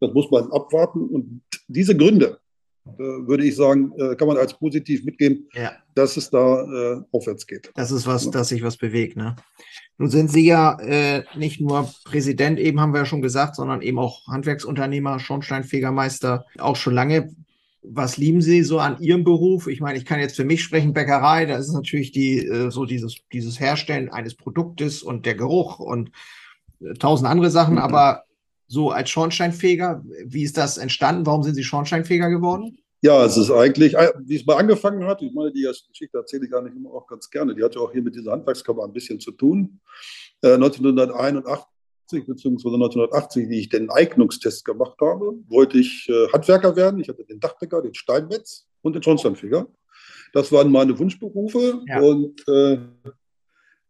Das 0.00 0.12
muss 0.12 0.30
man 0.30 0.52
abwarten. 0.52 1.08
Und 1.08 1.40
diese 1.68 1.96
Gründe, 1.96 2.38
äh, 2.86 2.98
würde 2.98 3.46
ich 3.46 3.56
sagen, 3.56 3.92
kann 4.18 4.28
man 4.28 4.36
als 4.36 4.52
positiv 4.52 5.02
mitgeben, 5.04 5.48
ja. 5.54 5.72
dass 5.94 6.18
es 6.18 6.28
da 6.28 6.62
äh, 6.62 7.00
aufwärts 7.12 7.46
geht. 7.46 7.70
Das 7.74 7.90
ist 7.90 8.06
was, 8.06 8.30
dass 8.30 8.48
sich 8.48 8.62
was 8.62 8.76
bewegt. 8.76 9.16
Ne? 9.16 9.36
Nun 9.96 10.10
sind 10.10 10.30
Sie 10.30 10.46
ja 10.46 10.78
äh, 10.80 11.24
nicht 11.34 11.60
nur 11.62 11.90
Präsident, 12.04 12.58
eben 12.58 12.78
haben 12.80 12.92
wir 12.92 13.00
ja 13.00 13.06
schon 13.06 13.22
gesagt, 13.22 13.56
sondern 13.56 13.80
eben 13.80 13.98
auch 13.98 14.26
Handwerksunternehmer, 14.26 15.18
Schornsteinfegermeister, 15.18 16.44
auch 16.58 16.76
schon 16.76 16.94
lange. 16.94 17.34
Was 17.88 18.16
lieben 18.16 18.40
Sie 18.40 18.62
so 18.62 18.78
an 18.78 19.00
Ihrem 19.00 19.22
Beruf? 19.22 19.68
Ich 19.68 19.80
meine, 19.80 19.96
ich 19.96 20.04
kann 20.04 20.18
jetzt 20.18 20.36
für 20.36 20.44
mich 20.44 20.62
sprechen, 20.62 20.92
Bäckerei, 20.92 21.46
da 21.46 21.56
ist 21.56 21.72
natürlich 21.72 22.10
die, 22.10 22.38
äh, 22.38 22.70
so 22.70 22.84
dieses, 22.84 23.16
dieses 23.32 23.60
Herstellen 23.60 24.08
eines 24.10 24.34
Produktes 24.34 25.02
und 25.02 25.24
der 25.24 25.36
Geruch 25.36 25.78
und 25.78 26.10
äh, 26.80 26.94
tausend 26.94 27.28
andere 27.28 27.50
Sachen, 27.50 27.78
aber 27.78 28.24
so 28.66 28.90
als 28.90 29.10
Schornsteinfeger, 29.10 30.04
wie 30.24 30.42
ist 30.42 30.56
das 30.56 30.78
entstanden? 30.78 31.26
Warum 31.26 31.42
sind 31.42 31.54
Sie 31.54 31.62
Schornsteinfeger 31.62 32.28
geworden? 32.28 32.78
Ja, 33.02 33.24
es 33.24 33.36
ist 33.36 33.50
eigentlich, 33.50 33.94
äh, 33.94 34.12
wie 34.24 34.36
es 34.36 34.46
mal 34.46 34.56
angefangen 34.56 35.04
hat, 35.06 35.22
ich 35.22 35.32
meine, 35.32 35.52
die 35.52 35.62
Geschichte 35.62 36.18
erzähle 36.18 36.46
ich 36.46 36.50
nicht 36.50 36.76
immer 36.76 36.90
auch 36.92 37.06
ganz 37.06 37.30
gerne. 37.30 37.54
Die 37.54 37.62
hatte 37.62 37.78
auch 37.78 37.92
hier 37.92 38.02
mit 38.02 38.16
dieser 38.16 38.32
Handwerkskammer 38.32 38.84
ein 38.84 38.92
bisschen 38.92 39.20
zu 39.20 39.30
tun. 39.30 39.80
Äh, 40.42 40.54
1981 40.54 41.75
bzw. 42.10 42.68
1980, 42.74 43.48
wie 43.48 43.60
ich 43.60 43.68
den 43.68 43.90
Eignungstest 43.90 44.64
gemacht 44.64 44.96
habe, 45.00 45.34
wollte 45.48 45.78
ich 45.78 46.08
äh, 46.08 46.32
Handwerker 46.32 46.76
werden. 46.76 47.00
Ich 47.00 47.08
hatte 47.08 47.24
den 47.24 47.40
Dachdecker, 47.40 47.82
den 47.82 47.94
Steinmetz 47.94 48.66
und 48.82 48.94
den 48.94 49.02
Schornsteinfeger. 49.02 49.66
Das 50.32 50.52
waren 50.52 50.70
meine 50.70 50.98
Wunschberufe. 50.98 51.82
Ja. 51.86 52.00
Und 52.00 52.46
äh, 52.48 52.78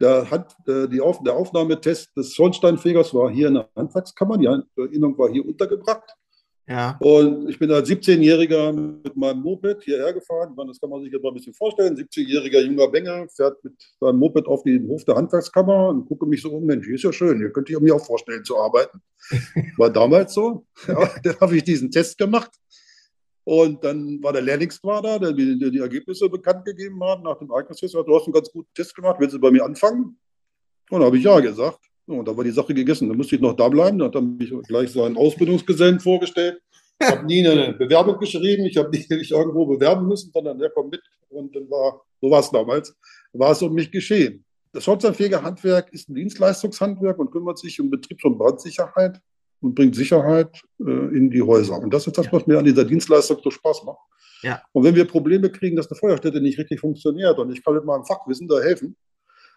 der, 0.01 0.31
hat, 0.31 0.57
äh, 0.69 0.89
die 0.89 1.01
Auf, 1.01 1.23
der 1.23 1.35
Aufnahmetest 1.35 2.17
des 2.17 2.35
Schornsteinfegers 2.35 3.15
war 3.15 3.31
hier 3.31 3.49
in 3.49 3.55
der 3.55 3.69
Handwerkskammer. 3.75 4.39
Die 4.39 4.47
Erinnerung 4.47 5.19
war 5.19 5.31
hier 5.31 5.47
untergebracht. 5.47 6.15
Ja. 6.69 6.97
Und 7.01 7.49
ich 7.49 7.61
bin 7.61 7.71
als 7.71 7.89
17-Jähriger 7.89 8.73
mit 8.73 9.17
meinem 9.17 9.41
Moped 9.41 9.85
hierher 9.85 10.13
gefahren. 10.13 10.57
Das 10.67 10.81
kann 10.81 10.91
man 10.91 11.01
sich 11.03 11.13
jetzt 11.13 11.23
mal 11.23 11.29
ein 11.29 11.35
bisschen 11.35 11.55
vorstellen. 11.55 11.97
17-jähriger 11.97 12.61
junger 12.61 12.89
Bänger 12.89 13.29
fährt 13.29 13.63
mit 13.63 13.75
seinem 14.01 14.19
Moped 14.19 14.47
auf 14.47 14.65
den 14.65 14.89
Hof 14.89 15.05
der 15.05 15.15
Handwerkskammer 15.15 15.91
und 15.91 16.07
gucke 16.07 16.27
mich 16.27 16.43
so 16.43 16.51
um. 16.51 16.67
Mensch, 16.67 16.87
hier 16.87 16.97
ist 16.97 17.05
ja 17.05 17.13
schön. 17.13 17.39
Hier 17.39 17.53
könnte 17.53 17.73
ich 17.73 17.79
mir 17.79 17.95
auch 17.95 18.05
vorstellen 18.05 18.45
zu 18.45 18.59
arbeiten. 18.59 19.01
War 19.77 19.91
damals 19.91 20.35
so. 20.35 20.67
Ja, 20.89 21.09
dann 21.23 21.41
habe 21.41 21.57
ich 21.57 21.63
diesen 21.63 21.91
Test 21.91 22.19
gemacht. 22.19 22.51
Und 23.45 23.85
dann 23.85 24.21
war 24.25 24.33
der 24.33 24.43
Lehrlingsquar 24.43 25.03
da, 25.03 25.21
der 25.21 25.33
die, 25.33 25.57
die, 25.71 25.79
Ergebnisse 25.79 26.29
bekannt 26.29 26.65
gegeben 26.65 27.01
hat 27.05 27.23
nach 27.23 27.39
dem 27.39 27.53
Eignungstest. 27.53 27.95
Du 27.95 28.17
hast 28.17 28.25
einen 28.25 28.33
ganz 28.33 28.51
guten 28.51 28.69
Test 28.75 28.93
gemacht. 28.93 29.19
Willst 29.21 29.37
du 29.37 29.41
bei 29.41 29.53
mir 29.53 29.65
anfangen? 29.65 30.19
Und 30.91 30.99
dann 30.99 31.05
habe 31.05 31.17
ich 31.17 31.23
ja 31.23 31.39
gesagt. 31.39 31.79
Und 32.07 32.27
da 32.27 32.37
war 32.37 32.45
die 32.45 32.51
Sache 32.51 32.73
gegessen. 32.73 33.09
Da 33.09 33.15
musste 33.15 33.37
ich 33.37 33.43
noch 33.43 33.55
da 33.55 33.69
bleiben. 33.69 33.99
Da 33.99 34.07
hat 34.07 34.15
er 34.15 34.23
mich 34.23 34.53
gleich 34.69 34.91
seinen 34.91 35.17
Ausbildungsgesellen 35.17 36.01
vorgestellt. 36.01 36.61
Ich 37.01 37.07
habe 37.07 37.27
nie 37.27 37.47
eine 37.47 37.75
Bewerbung 37.75 38.19
geschrieben. 38.19 38.65
Ich 38.65 38.77
habe 38.77 38.91
nicht 38.91 39.11
irgendwo 39.31 39.67
bewerben 39.67 40.07
müssen, 40.07 40.31
sondern 40.33 40.59
der 40.59 40.71
kommt 40.71 40.93
mit. 40.93 41.03
Und 41.29 41.55
dann 41.55 41.69
war, 41.69 42.01
so 42.21 42.31
war 42.31 42.41
es 42.41 42.51
damals, 42.51 42.95
war 43.33 43.51
es 43.51 43.63
um 43.63 43.75
mich 43.75 43.91
geschehen. 43.91 44.45
Das 44.73 44.85
Schornsteinfeger 44.85 45.43
Handwerk 45.43 45.93
ist 45.93 46.09
ein 46.09 46.15
Dienstleistungshandwerk 46.15 47.19
und 47.19 47.31
kümmert 47.31 47.59
sich 47.59 47.81
um 47.81 47.91
Betriebs- 47.91 48.25
und 48.25 48.39
Brandsicherheit 48.39 49.21
und 49.61 49.75
bringt 49.75 49.95
Sicherheit 49.95 50.61
äh, 50.81 51.17
in 51.17 51.31
die 51.31 51.43
Häuser. 51.43 51.79
Und 51.79 51.93
das 51.93 52.07
ist 52.07 52.17
das, 52.19 52.31
was 52.33 52.47
mir 52.47 52.59
an 52.59 52.65
dieser 52.65 52.85
Dienstleistung 52.85 53.39
so 53.43 53.51
Spaß 53.51 53.85
macht. 53.85 53.99
Ja. 54.43 54.63
Und 54.73 54.85
wenn 54.85 54.95
wir 54.95 55.07
Probleme 55.07 55.51
kriegen, 55.51 55.77
dass 55.77 55.91
eine 55.91 55.99
Feuerstätte 55.99 56.41
nicht 56.41 56.59
richtig 56.59 56.81
funktioniert 56.81 57.39
und 57.39 57.51
ich 57.53 57.65
kann 57.65 57.75
mit 57.75 57.85
meinem 57.85 58.05
Fachwissen 58.05 58.49
da 58.49 58.61
helfen, 58.61 58.97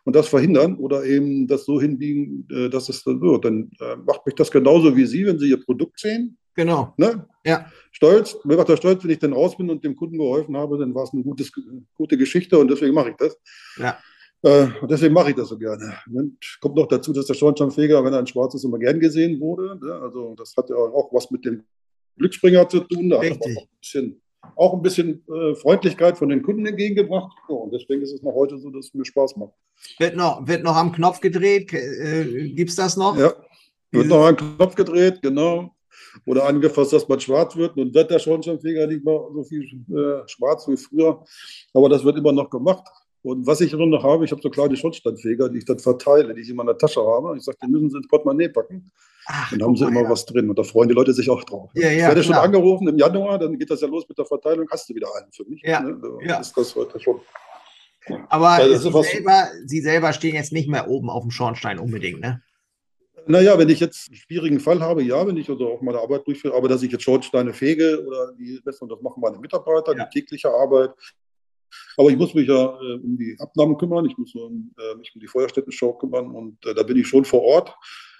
und 0.05 0.15
das 0.15 0.27
verhindern 0.27 0.77
oder 0.77 1.05
eben 1.05 1.47
das 1.47 1.65
so 1.65 1.79
hinbiegen, 1.79 2.47
äh, 2.51 2.69
dass 2.69 2.89
es 2.89 3.03
dann 3.03 3.21
wird. 3.21 3.45
Dann 3.45 3.71
äh, 3.79 3.95
macht 3.97 4.25
mich 4.25 4.35
das 4.35 4.51
genauso 4.51 4.95
wie 4.95 5.05
Sie, 5.05 5.25
wenn 5.25 5.39
Sie 5.39 5.49
Ihr 5.49 5.63
Produkt 5.63 5.99
sehen. 5.99 6.37
Genau. 6.55 6.93
Ne? 6.97 7.25
Ja. 7.45 7.71
Stolz, 7.91 8.37
mir 8.43 8.57
macht 8.57 8.69
das 8.69 8.79
stolz, 8.79 9.03
wenn 9.03 9.11
ich 9.11 9.19
dann 9.19 9.33
raus 9.33 9.55
bin 9.55 9.69
und 9.69 9.83
dem 9.83 9.95
Kunden 9.95 10.17
geholfen 10.17 10.57
habe, 10.57 10.77
dann 10.77 10.93
war 10.93 11.03
es 11.03 11.13
eine 11.13 11.23
gutes, 11.23 11.51
gute 11.93 12.17
Geschichte 12.17 12.57
und 12.57 12.69
deswegen 12.69 12.93
mache 12.93 13.11
ich 13.11 13.15
das. 13.15 13.37
Ja. 13.77 13.97
Äh, 14.41 14.67
und 14.81 14.89
deswegen 14.89 15.13
mache 15.13 15.29
ich 15.29 15.35
das 15.35 15.49
so 15.49 15.57
gerne. 15.57 15.93
Und 16.13 16.37
kommt 16.61 16.75
noch 16.75 16.87
dazu, 16.87 17.13
dass 17.13 17.25
der 17.25 17.33
Schornsteinfeger, 17.33 18.03
wenn 18.03 18.13
er 18.13 18.19
ein 18.19 18.27
Schwarz 18.27 18.55
ist, 18.55 18.63
immer 18.63 18.79
gern 18.79 18.99
gesehen 18.99 19.39
wurde. 19.39 19.79
Ne? 19.81 19.93
Also 19.93 20.35
das 20.35 20.55
hat 20.57 20.69
ja 20.69 20.75
auch 20.75 21.13
was 21.13 21.29
mit 21.31 21.45
dem 21.45 21.63
Glücksspringer 22.17 22.67
zu 22.67 22.81
tun. 22.81 23.09
Da 23.09 23.19
Richtig. 23.19 23.39
hat 23.39 23.47
er 23.47 23.57
auch 23.57 23.63
ein 23.63 23.79
bisschen 23.79 24.21
auch 24.55 24.73
ein 24.73 24.81
bisschen 24.81 25.23
äh, 25.27 25.55
Freundlichkeit 25.55 26.17
von 26.17 26.29
den 26.29 26.41
Kunden 26.41 26.65
entgegengebracht. 26.65 27.31
Ja, 27.47 27.55
und 27.55 27.73
deswegen 27.73 28.01
ist 28.01 28.13
es 28.13 28.21
noch 28.21 28.33
heute 28.33 28.57
so, 28.57 28.69
dass 28.69 28.87
es 28.87 28.93
mir 28.93 29.05
Spaß 29.05 29.37
macht. 29.37 29.53
Wird 29.97 30.15
noch, 30.15 30.47
wird 30.47 30.63
noch 30.63 30.75
am 30.75 30.91
Knopf 30.91 31.19
gedreht? 31.19 31.73
Äh, 31.73 32.49
Gibt 32.49 32.69
es 32.69 32.75
das 32.75 32.97
noch? 32.97 33.17
Ja, 33.17 33.33
wird 33.91 34.07
noch 34.07 34.25
am 34.25 34.35
Knopf 34.35 34.75
gedreht, 34.75 35.21
genau. 35.21 35.71
Oder 36.25 36.45
angefasst, 36.45 36.93
dass 36.93 37.07
man 37.07 37.19
schwarz 37.19 37.55
wird. 37.55 37.77
Nun 37.77 37.93
wird 37.93 38.11
der 38.11 38.19
Schornsteinfeger 38.19 38.87
nicht 38.87 39.03
mehr 39.03 39.19
so 39.33 39.43
viel 39.43 39.63
äh, 39.63 40.27
schwarz 40.27 40.67
wie 40.67 40.77
früher. 40.77 41.23
Aber 41.73 41.89
das 41.89 42.03
wird 42.03 42.17
immer 42.17 42.31
noch 42.31 42.49
gemacht. 42.49 42.87
Und 43.21 43.45
was 43.45 43.59
ich 43.61 43.73
noch 43.73 44.03
habe, 44.03 44.23
ich 44.23 44.31
habe 44.31 44.41
so 44.41 44.49
kleine 44.49 44.75
Schornsteinfeger, 44.77 45.49
die 45.49 45.59
ich 45.59 45.65
dann 45.65 45.79
verteile, 45.79 46.33
die 46.33 46.41
ich 46.41 46.49
in 46.49 46.55
meiner 46.55 46.77
Tasche 46.77 47.01
habe. 47.01 47.35
Ich 47.35 47.43
sage, 47.43 47.57
die 47.61 47.67
müssen 47.67 47.89
sie 47.89 47.97
ins 47.97 48.07
Portemonnaie 48.07 48.47
packen. 48.47 48.89
Ach, 49.25 49.51
dann 49.51 49.61
haben 49.61 49.75
sie 49.75 49.85
immer 49.85 50.03
ja. 50.03 50.09
was 50.09 50.25
drin 50.25 50.49
und 50.49 50.57
da 50.57 50.63
freuen 50.63 50.89
die 50.89 50.95
Leute 50.95 51.13
sich 51.13 51.29
auch 51.29 51.43
drauf. 51.43 51.69
Ja, 51.75 51.89
ja, 51.89 51.91
ich 51.91 52.01
werde 52.01 52.23
schon 52.23 52.35
angerufen 52.35 52.87
im 52.87 52.97
Januar, 52.97 53.37
dann 53.37 53.59
geht 53.59 53.69
das 53.69 53.81
ja 53.81 53.87
los 53.87 54.07
mit 54.07 54.17
der 54.17 54.25
Verteilung, 54.25 54.67
hast 54.71 54.89
du 54.89 54.95
wieder 54.95 55.07
einen 55.17 55.31
für 55.31 55.43
mich. 55.45 55.61
Ja, 55.61 55.81
ne? 55.81 55.99
ja. 56.21 56.39
Ist 56.39 56.57
das 56.57 56.75
heute 56.75 56.99
schon. 56.99 57.19
Aber 58.29 58.49
also 58.49 59.03
Sie, 59.03 59.09
selber, 59.09 59.47
Sie 59.65 59.81
selber 59.81 60.13
stehen 60.13 60.35
jetzt 60.35 60.51
nicht 60.51 60.69
mehr 60.69 60.87
oben 60.87 61.09
auf 61.09 61.21
dem 61.21 61.31
Schornstein 61.31 61.77
unbedingt, 61.77 62.21
ne? 62.21 62.41
Naja, 63.27 63.59
wenn 63.59 63.69
ich 63.69 63.79
jetzt 63.79 64.07
einen 64.07 64.15
schwierigen 64.15 64.59
Fall 64.59 64.79
habe, 64.79 65.03
ja, 65.03 65.27
wenn 65.27 65.37
ich 65.37 65.47
also 65.47 65.73
auch 65.73 65.81
meine 65.81 65.99
Arbeit 65.99 66.25
durchführe, 66.25 66.55
aber 66.55 66.67
dass 66.67 66.81
ich 66.81 66.91
jetzt 66.91 67.03
Schornsteine 67.03 67.53
fege 67.53 68.03
oder 68.07 68.31
die, 68.33 68.59
das 68.65 68.81
machen 68.81 69.21
meine 69.21 69.37
Mitarbeiter, 69.37 69.95
ja. 69.95 70.05
die 70.05 70.19
tägliche 70.19 70.49
Arbeit, 70.49 70.91
aber 71.97 72.09
ich 72.09 72.17
muss 72.17 72.33
mich 72.33 72.47
ja 72.47 72.65
äh, 72.65 72.99
um 73.03 73.17
die 73.17 73.35
Abnahmen 73.39 73.77
kümmern, 73.77 74.05
ich 74.05 74.17
muss 74.17 74.33
äh, 74.35 74.95
mich 74.97 75.11
um 75.13 75.21
die 75.21 75.27
Feuerstättenschau 75.27 75.93
kümmern 75.93 76.31
und 76.31 76.65
äh, 76.65 76.73
da 76.73 76.83
bin 76.83 76.97
ich 76.97 77.07
schon 77.07 77.25
vor 77.25 77.41
Ort. 77.41 77.75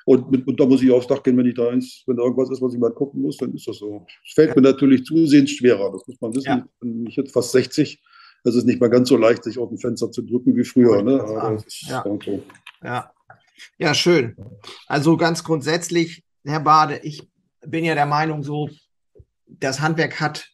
Und, 0.05 0.31
mit, 0.31 0.47
und, 0.47 0.59
da 0.59 0.65
muss 0.65 0.81
ich 0.81 0.89
aufs 0.89 1.05
Dach 1.05 1.21
gehen, 1.21 1.38
wenn 1.38 1.45
ich 1.45 1.53
da 1.53 1.69
eins, 1.69 2.03
wenn 2.07 2.17
da 2.17 2.23
irgendwas 2.23 2.49
ist, 2.49 2.62
was 2.62 2.73
ich 2.73 2.79
mal 2.79 2.91
gucken 2.91 3.21
muss, 3.21 3.38
dann 3.38 3.53
ist 3.53 3.67
das 3.67 3.77
so. 3.77 4.07
Es 4.25 4.33
fällt 4.33 4.55
mir 4.55 4.62
natürlich 4.63 5.05
zusehends 5.05 5.51
schwerer, 5.51 5.91
das 5.91 6.07
muss 6.07 6.19
man 6.19 6.33
wissen. 6.33 6.47
Ja. 6.47 6.67
Bin 6.79 7.05
ich 7.05 7.15
jetzt 7.15 7.31
fast 7.31 7.51
60, 7.51 8.01
das 8.43 8.55
ist 8.55 8.65
nicht 8.65 8.79
mehr 8.79 8.89
ganz 8.89 9.09
so 9.09 9.17
leicht, 9.17 9.43
sich 9.43 9.59
auf 9.59 9.69
dem 9.69 9.77
Fenster 9.77 10.12
zu 10.12 10.23
drücken 10.23 10.55
wie 10.55 10.63
früher. 10.63 11.03
Ne? 11.03 11.17
Ja. 11.17 11.57
So. 12.19 12.43
ja. 12.81 13.12
ja, 13.77 13.93
schön. 13.93 14.35
Also 14.88 15.15
ganz 15.15 15.43
grundsätzlich, 15.43 16.23
Herr 16.43 16.62
Bade, 16.62 17.01
ich 17.03 17.29
bin 17.65 17.85
ja 17.85 17.93
der 17.93 18.05
Meinung, 18.05 18.41
so, 18.41 18.69
das 19.45 19.79
Handwerk 19.79 20.19
hat 20.19 20.49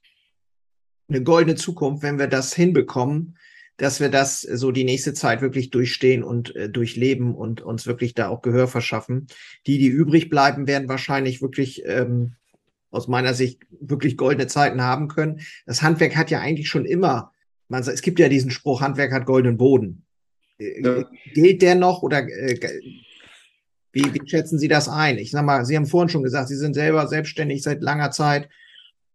eine 1.07 1.23
goldene 1.23 1.55
Zukunft, 1.55 2.03
wenn 2.03 2.19
wir 2.19 2.27
das 2.27 2.53
hinbekommen, 2.53 3.37
dass 3.77 3.99
wir 3.99 4.09
das 4.09 4.41
so 4.41 4.71
die 4.71 4.85
nächste 4.85 5.13
Zeit 5.13 5.41
wirklich 5.41 5.69
durchstehen 5.69 6.23
und 6.23 6.55
äh, 6.55 6.69
durchleben 6.69 7.35
und 7.35 7.61
uns 7.61 7.85
wirklich 7.85 8.13
da 8.13 8.29
auch 8.29 8.41
Gehör 8.41 8.67
verschaffen. 8.67 9.27
Die, 9.67 9.77
die 9.77 9.87
übrig 9.87 10.29
bleiben, 10.29 10.67
werden 10.67 10.87
wahrscheinlich 10.87 11.41
wirklich 11.41 11.83
ähm, 11.85 12.35
aus 12.89 13.07
meiner 13.07 13.33
Sicht 13.33 13.63
wirklich 13.81 14.15
goldene 14.15 14.47
Zeiten 14.47 14.81
haben 14.81 15.09
können. 15.09 15.41
Das 15.65 15.81
Handwerk 15.81 16.15
hat 16.15 16.31
ja 16.31 16.39
eigentlich 16.39 16.69
schon 16.69 16.85
immer, 16.85 17.33
man, 17.67 17.81
es 17.81 18.01
gibt 18.01 18.19
ja 18.19 18.29
diesen 18.29 18.51
Spruch, 18.51 18.81
Handwerk 18.81 19.11
hat 19.11 19.25
goldenen 19.25 19.57
Boden. 19.57 20.05
Äh, 20.57 20.81
ja. 20.81 21.09
Gilt 21.33 21.61
der 21.61 21.75
noch 21.75 22.01
oder 22.01 22.19
äh, 22.19 22.57
wie, 23.91 24.13
wie 24.13 24.27
schätzen 24.27 24.59
Sie 24.59 24.67
das 24.67 24.87
ein? 24.87 25.17
Ich 25.17 25.31
sag 25.31 25.45
mal, 25.45 25.65
Sie 25.65 25.75
haben 25.75 25.85
vorhin 25.85 26.09
schon 26.09 26.23
gesagt, 26.23 26.47
Sie 26.47 26.55
sind 26.55 26.73
selber 26.73 27.07
selbstständig 27.07 27.63
seit 27.63 27.81
langer 27.81 28.11
Zeit. 28.11 28.49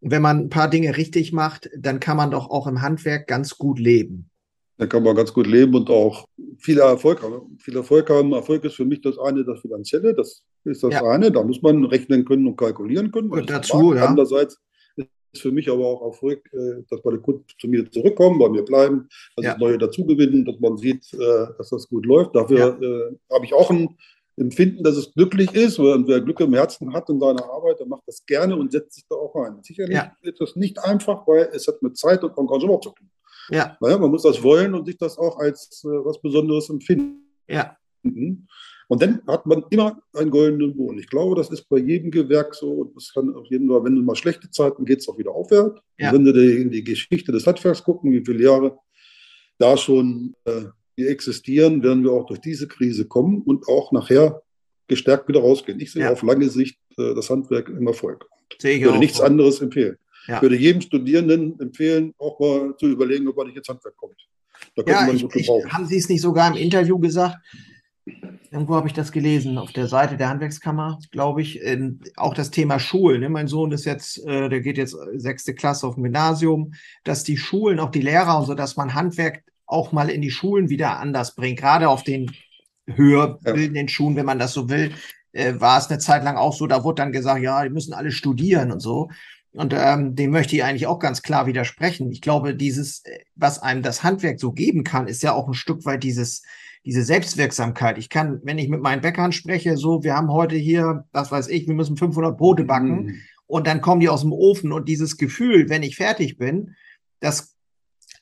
Wenn 0.01 0.23
man 0.23 0.39
ein 0.39 0.49
paar 0.49 0.71
Dinge 0.71 0.97
richtig 0.97 1.33
macht, 1.33 1.71
dann 1.77 2.01
kann 2.01 2.17
man 2.17 2.31
doch 2.31 2.51
auch 2.51 2.67
im 2.67 2.81
Handwerk 2.81 3.27
ganz 3.27 3.59
gut 3.59 3.79
leben. 3.79 4.31
Da 4.79 4.87
kann 4.87 5.03
man 5.03 5.15
ganz 5.15 5.35
gut 5.35 5.47
leben 5.47 5.75
und 5.75 5.91
auch 5.91 6.25
viel 6.57 6.79
Erfolg 6.79 7.23
haben. 7.23 7.59
Viel 7.59 7.77
Erfolg 7.77 8.09
haben. 8.09 8.33
Erfolg 8.33 8.65
ist 8.65 8.77
für 8.77 8.87
mich 8.87 9.03
das 9.03 9.19
eine, 9.19 9.45
das 9.45 9.61
Finanzielle. 9.61 10.15
Das 10.15 10.43
ist 10.65 10.83
das 10.83 10.95
ja. 10.95 11.05
eine. 11.05 11.31
Da 11.31 11.43
muss 11.43 11.61
man 11.61 11.85
rechnen 11.85 12.25
können 12.25 12.47
und 12.47 12.57
kalkulieren 12.57 13.11
können. 13.11 13.31
Und 13.31 13.51
dazu, 13.51 13.95
ja. 13.95 14.07
Andererseits 14.07 14.59
ist 15.33 15.43
für 15.43 15.53
mich 15.53 15.71
aber 15.71 15.85
auch 15.87 16.03
Erfolg, 16.03 16.49
äh, 16.53 16.83
dass 16.89 17.05
meine 17.05 17.19
Kunden 17.19 17.45
zu 17.59 17.69
mir 17.69 17.91
zurückkommen, 17.91 18.39
bei 18.39 18.49
mir 18.49 18.65
bleiben, 18.65 19.09
dass 19.37 19.45
ja. 19.45 19.59
neue 19.59 19.79
dazugewinnen, 19.79 20.45
dass 20.45 20.59
man 20.61 20.77
sieht, 20.77 21.13
äh, 21.13 21.47
dass 21.59 21.71
das 21.71 21.89
gut 21.89 22.07
läuft. 22.07 22.35
Dafür 22.35 22.59
ja. 22.59 22.69
Äh, 22.69 23.17
habe 23.33 23.45
ich 23.45 23.53
auch 23.53 23.71
ein 23.71 23.97
Empfinden, 24.41 24.83
dass 24.83 24.97
es 24.97 25.13
glücklich 25.13 25.55
ist. 25.55 25.79
Und 25.79 26.09
wer 26.09 26.21
Glück 26.21 26.41
im 26.41 26.55
Herzen 26.55 26.93
hat 26.93 27.09
in 27.09 27.21
seiner 27.21 27.45
Arbeit, 27.45 27.79
der 27.79 27.87
macht 27.87 28.03
das 28.07 28.25
gerne 28.25 28.57
und 28.57 28.73
setzt 28.73 28.95
sich 28.95 29.05
da 29.09 29.17
auch 29.17 29.35
ein. 29.37 29.63
Sicherlich 29.63 29.99
ist 30.23 30.41
das 30.41 30.57
nicht 30.57 30.83
einfach, 30.83 31.27
weil 31.27 31.51
es 31.53 31.67
hat 31.69 31.83
mit 31.83 31.97
Zeit 31.97 32.25
und 32.25 32.37
Engagement 32.37 32.83
zu 32.83 32.91
tun. 32.91 33.11
Ja. 33.51 33.77
Naja, 33.81 33.99
man 33.99 34.11
muss 34.11 34.23
das 34.23 34.43
wollen 34.43 34.75
und 34.75 34.87
sich 34.87 34.97
das 34.97 35.19
auch 35.19 35.39
als 35.39 35.83
äh, 35.85 35.89
was 35.89 36.21
Besonderes 36.21 36.71
empfinden. 36.71 37.25
Ja. 37.49 37.77
Und 38.03 39.03
dann 39.03 39.23
hat 39.27 39.47
man 39.47 39.65
immer 39.71 40.01
einen 40.15 40.31
goldenen 40.31 40.77
Boden. 40.77 40.99
Ich 40.99 41.09
glaube, 41.09 41.37
das 41.37 41.51
ist 41.51 41.69
bei 41.69 41.79
jedem 41.79 42.11
Gewerk 42.11 42.55
so. 42.55 42.73
Und 42.73 42.97
das 42.97 43.13
kann 43.13 43.35
auf 43.35 43.47
jeden 43.47 43.69
Fall, 43.69 43.85
wenn 43.85 43.95
du 43.95 44.03
mal 44.03 44.17
schlechte 44.17 44.51
Zeiten 44.51 44.85
geht 44.85 45.01
es 45.01 45.09
auch 45.09 45.19
wieder 45.19 45.33
aufwärts. 45.33 45.81
Ja. 45.99 46.13
Wenn 46.13 46.25
du 46.25 46.31
in 46.31 46.71
die 46.71 46.83
Geschichte 46.83 47.33
des 47.33 47.47
Handwerks 47.47 47.85
gucken, 47.85 48.13
wie 48.13 48.25
viele 48.25 48.43
Jahre 48.43 48.79
da 49.59 49.77
schon 49.77 50.35
äh, 50.45 50.65
existieren, 50.97 51.83
werden 51.83 52.05
wir 52.05 52.13
auch 52.13 52.27
durch 52.27 52.41
diese 52.41 52.69
Krise 52.69 53.07
kommen 53.07 53.43
und 53.43 53.69
auch 53.69 53.93
nachher 53.93 54.43
gestärkt 54.89 55.29
wieder 55.29 55.41
rausgehen. 55.41 55.81
Ich 55.81 55.93
sehe 55.93 56.03
ja. 56.03 56.13
auf 56.13 56.23
lange 56.23 56.49
Sicht 56.49 56.79
äh, 56.99 57.15
das 57.15 57.31
Handwerk 57.31 57.69
im 57.69 57.87
Erfolg. 57.87 58.27
Sehe 58.59 58.77
ich 58.77 58.83
würde 58.83 58.97
auch. 58.97 59.01
nichts 59.01 59.21
anderes 59.21 59.61
empfehlen. 59.61 59.97
Ja. 60.27 60.37
Ich 60.37 60.43
würde 60.43 60.57
jedem 60.57 60.81
Studierenden 60.83 61.59
empfehlen, 61.61 62.13
auch 62.19 62.39
mal 62.39 62.77
zu 62.77 62.87
überlegen, 62.87 63.29
ob 63.29 63.39
er 63.39 63.45
nicht 63.47 63.57
ins 63.57 63.69
Handwerk 63.69 63.97
kommt. 63.97 64.17
Da 64.77 64.83
ja, 64.87 65.09
ich, 65.09 65.25
ich, 65.35 65.49
haben 65.49 65.87
Sie 65.87 65.97
es 65.97 66.09
nicht 66.09 66.21
sogar 66.21 66.51
im 66.51 66.57
Interview 66.57 66.99
gesagt? 66.99 67.39
Irgendwo 68.51 68.75
habe 68.75 68.89
ich 68.89 68.95
das 68.95 69.13
gelesen, 69.13 69.59
auf 69.59 69.73
der 69.73 69.87
Seite 69.87 70.17
der 70.17 70.29
Handwerkskammer, 70.29 70.99
glaube 71.13 71.43
ich. 71.43 71.63
Ähm, 71.63 72.01
auch 72.17 72.35
das 72.35 72.51
Thema 72.51 72.79
Schulen. 72.79 73.21
Ne? 73.21 73.29
Mein 73.29 73.47
Sohn 73.47 73.73
ist 73.73 73.85
jetzt, 73.85 74.25
äh, 74.27 74.49
der 74.49 74.61
geht 74.61 74.77
jetzt 74.77 74.97
sechste 75.15 75.55
Klasse 75.55 75.87
auf 75.87 75.95
dem 75.95 76.03
Gymnasium, 76.03 76.73
dass 77.05 77.23
die 77.23 77.37
Schulen, 77.37 77.79
auch 77.79 77.91
die 77.91 78.03
Lehrer 78.03 78.39
und 78.39 78.47
so, 78.47 78.55
dass 78.55 78.77
man 78.77 78.95
Handwerk 78.95 79.45
auch 79.71 79.93
mal 79.93 80.11
in 80.11 80.21
die 80.21 80.31
Schulen 80.31 80.69
wieder 80.69 80.99
anders 80.99 81.35
bringt. 81.35 81.59
Gerade 81.59 81.89
auf 81.89 82.03
den 82.03 82.31
höher 82.87 83.39
bildenden. 83.39 83.89
Schulen, 83.89 84.17
wenn 84.17 84.27
man 84.27 84.39
das 84.39 84.53
so 84.53 84.69
will, 84.69 84.93
äh, 85.33 85.55
war 85.59 85.79
es 85.79 85.89
eine 85.89 85.99
Zeit 85.99 86.25
lang 86.25 86.37
auch 86.37 86.53
so, 86.53 86.67
da 86.67 86.83
wurde 86.85 87.03
dann 87.03 87.13
gesagt, 87.13 87.43
ja, 87.43 87.63
die 87.63 87.71
müssen 87.71 87.95
alle 87.95 88.11
studieren 88.11 88.73
und 88.73 88.81
so. 88.81 89.09
Und 89.53 89.75
ähm, 89.77 90.15
dem 90.15 90.31
möchte 90.31 90.55
ich 90.55 90.63
eigentlich 90.63 90.87
auch 90.87 91.01
ganz 91.01 91.23
klar 91.23 91.47
widersprechen. 91.47 92.11
Ich 92.13 92.21
glaube, 92.21 92.55
dieses, 92.55 93.05
äh, 93.05 93.21
was 93.35 93.61
einem 93.61 93.83
das 93.83 94.03
Handwerk 94.03 94.39
so 94.39 94.53
geben 94.53 94.85
kann, 94.85 95.09
ist 95.09 95.23
ja 95.23 95.33
auch 95.33 95.49
ein 95.49 95.55
Stück 95.55 95.85
weit 95.85 96.05
dieses, 96.05 96.43
diese 96.85 97.03
Selbstwirksamkeit. 97.03 97.99
Ich 97.99 98.09
kann, 98.09 98.41
wenn 98.45 98.59
ich 98.59 98.69
mit 98.69 98.81
meinen 98.81 99.03
Bäckern 99.03 99.33
spreche, 99.33 99.77
so, 99.77 100.03
wir 100.05 100.15
haben 100.15 100.31
heute 100.31 100.57
hier, 100.57 101.05
was 101.13 101.33
weiß 101.33 101.49
ich, 101.49 101.67
wir 101.67 101.75
müssen 101.75 101.97
500 101.97 102.37
Brote 102.37 102.65
backen 102.65 103.05
mhm. 103.05 103.15
und 103.47 103.67
dann 103.67 103.81
kommen 103.81 104.01
die 104.01 104.09
aus 104.09 104.23
dem 104.23 104.33
Ofen 104.33 104.73
und 104.73 104.89
dieses 104.89 105.17
Gefühl, 105.17 105.69
wenn 105.69 105.83
ich 105.83 105.97
fertig 105.97 106.39
bin, 106.39 106.77
das 107.19 107.57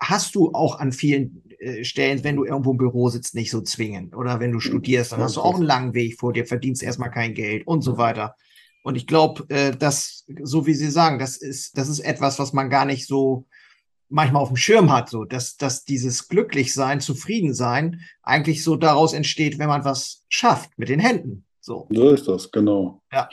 hast 0.01 0.35
du 0.35 0.53
auch 0.53 0.79
an 0.79 0.93
vielen 0.93 1.43
äh, 1.59 1.85
Stellen, 1.85 2.23
wenn 2.25 2.37
du 2.37 2.45
irgendwo 2.45 2.71
im 2.71 2.79
Büro 2.79 3.09
sitzt, 3.09 3.35
nicht 3.35 3.51
so 3.51 3.61
zwingend. 3.61 4.15
Oder 4.15 4.41
wenn 4.41 4.53
du 4.53 4.61
studierst, 4.61 5.13
dann 5.13 5.21
hast 5.21 5.37
du 5.37 5.41
auch 5.41 5.57
einen 5.57 5.65
langen 5.65 5.95
Weg 5.95 6.19
vor 6.19 6.33
dir, 6.33 6.47
verdienst 6.47 6.83
erstmal 6.83 7.11
kein 7.11 7.35
Geld 7.35 7.67
und 7.67 7.83
so 7.83 7.99
weiter. 7.99 8.37
Und 8.83 8.97
ich 8.97 9.07
glaube, 9.07 9.45
äh, 9.49 9.77
dass, 9.77 10.25
so 10.43 10.67
wie 10.67 10.75
Sie 10.75 10.91
sagen, 10.91 11.19
das 11.19 11.37
ist, 11.37 11.77
das 11.77 11.89
ist 11.89 12.01
etwas, 12.01 12.39
was 12.39 12.53
man 12.53 12.71
gar 12.71 12.85
nicht 12.85 13.07
so 13.07 13.47
manchmal 14.09 14.43
auf 14.43 14.49
dem 14.49 14.57
Schirm 14.57 14.91
hat, 14.91 15.11
so 15.11 15.25
dass, 15.25 15.57
dass 15.57 15.85
dieses 15.85 16.29
Glücklichsein, 16.29 17.01
Zufriedensein 17.01 18.01
eigentlich 18.23 18.65
so 18.65 18.77
daraus 18.77 19.13
entsteht, 19.13 19.59
wenn 19.59 19.69
man 19.69 19.85
was 19.85 20.25
schafft 20.29 20.71
mit 20.79 20.89
den 20.89 21.01
Händen. 21.01 21.45
So, 21.61 21.87
so 21.91 22.11
ist 22.11 22.27
das, 22.27 22.51
genau. 22.51 23.03
Ja. 23.13 23.29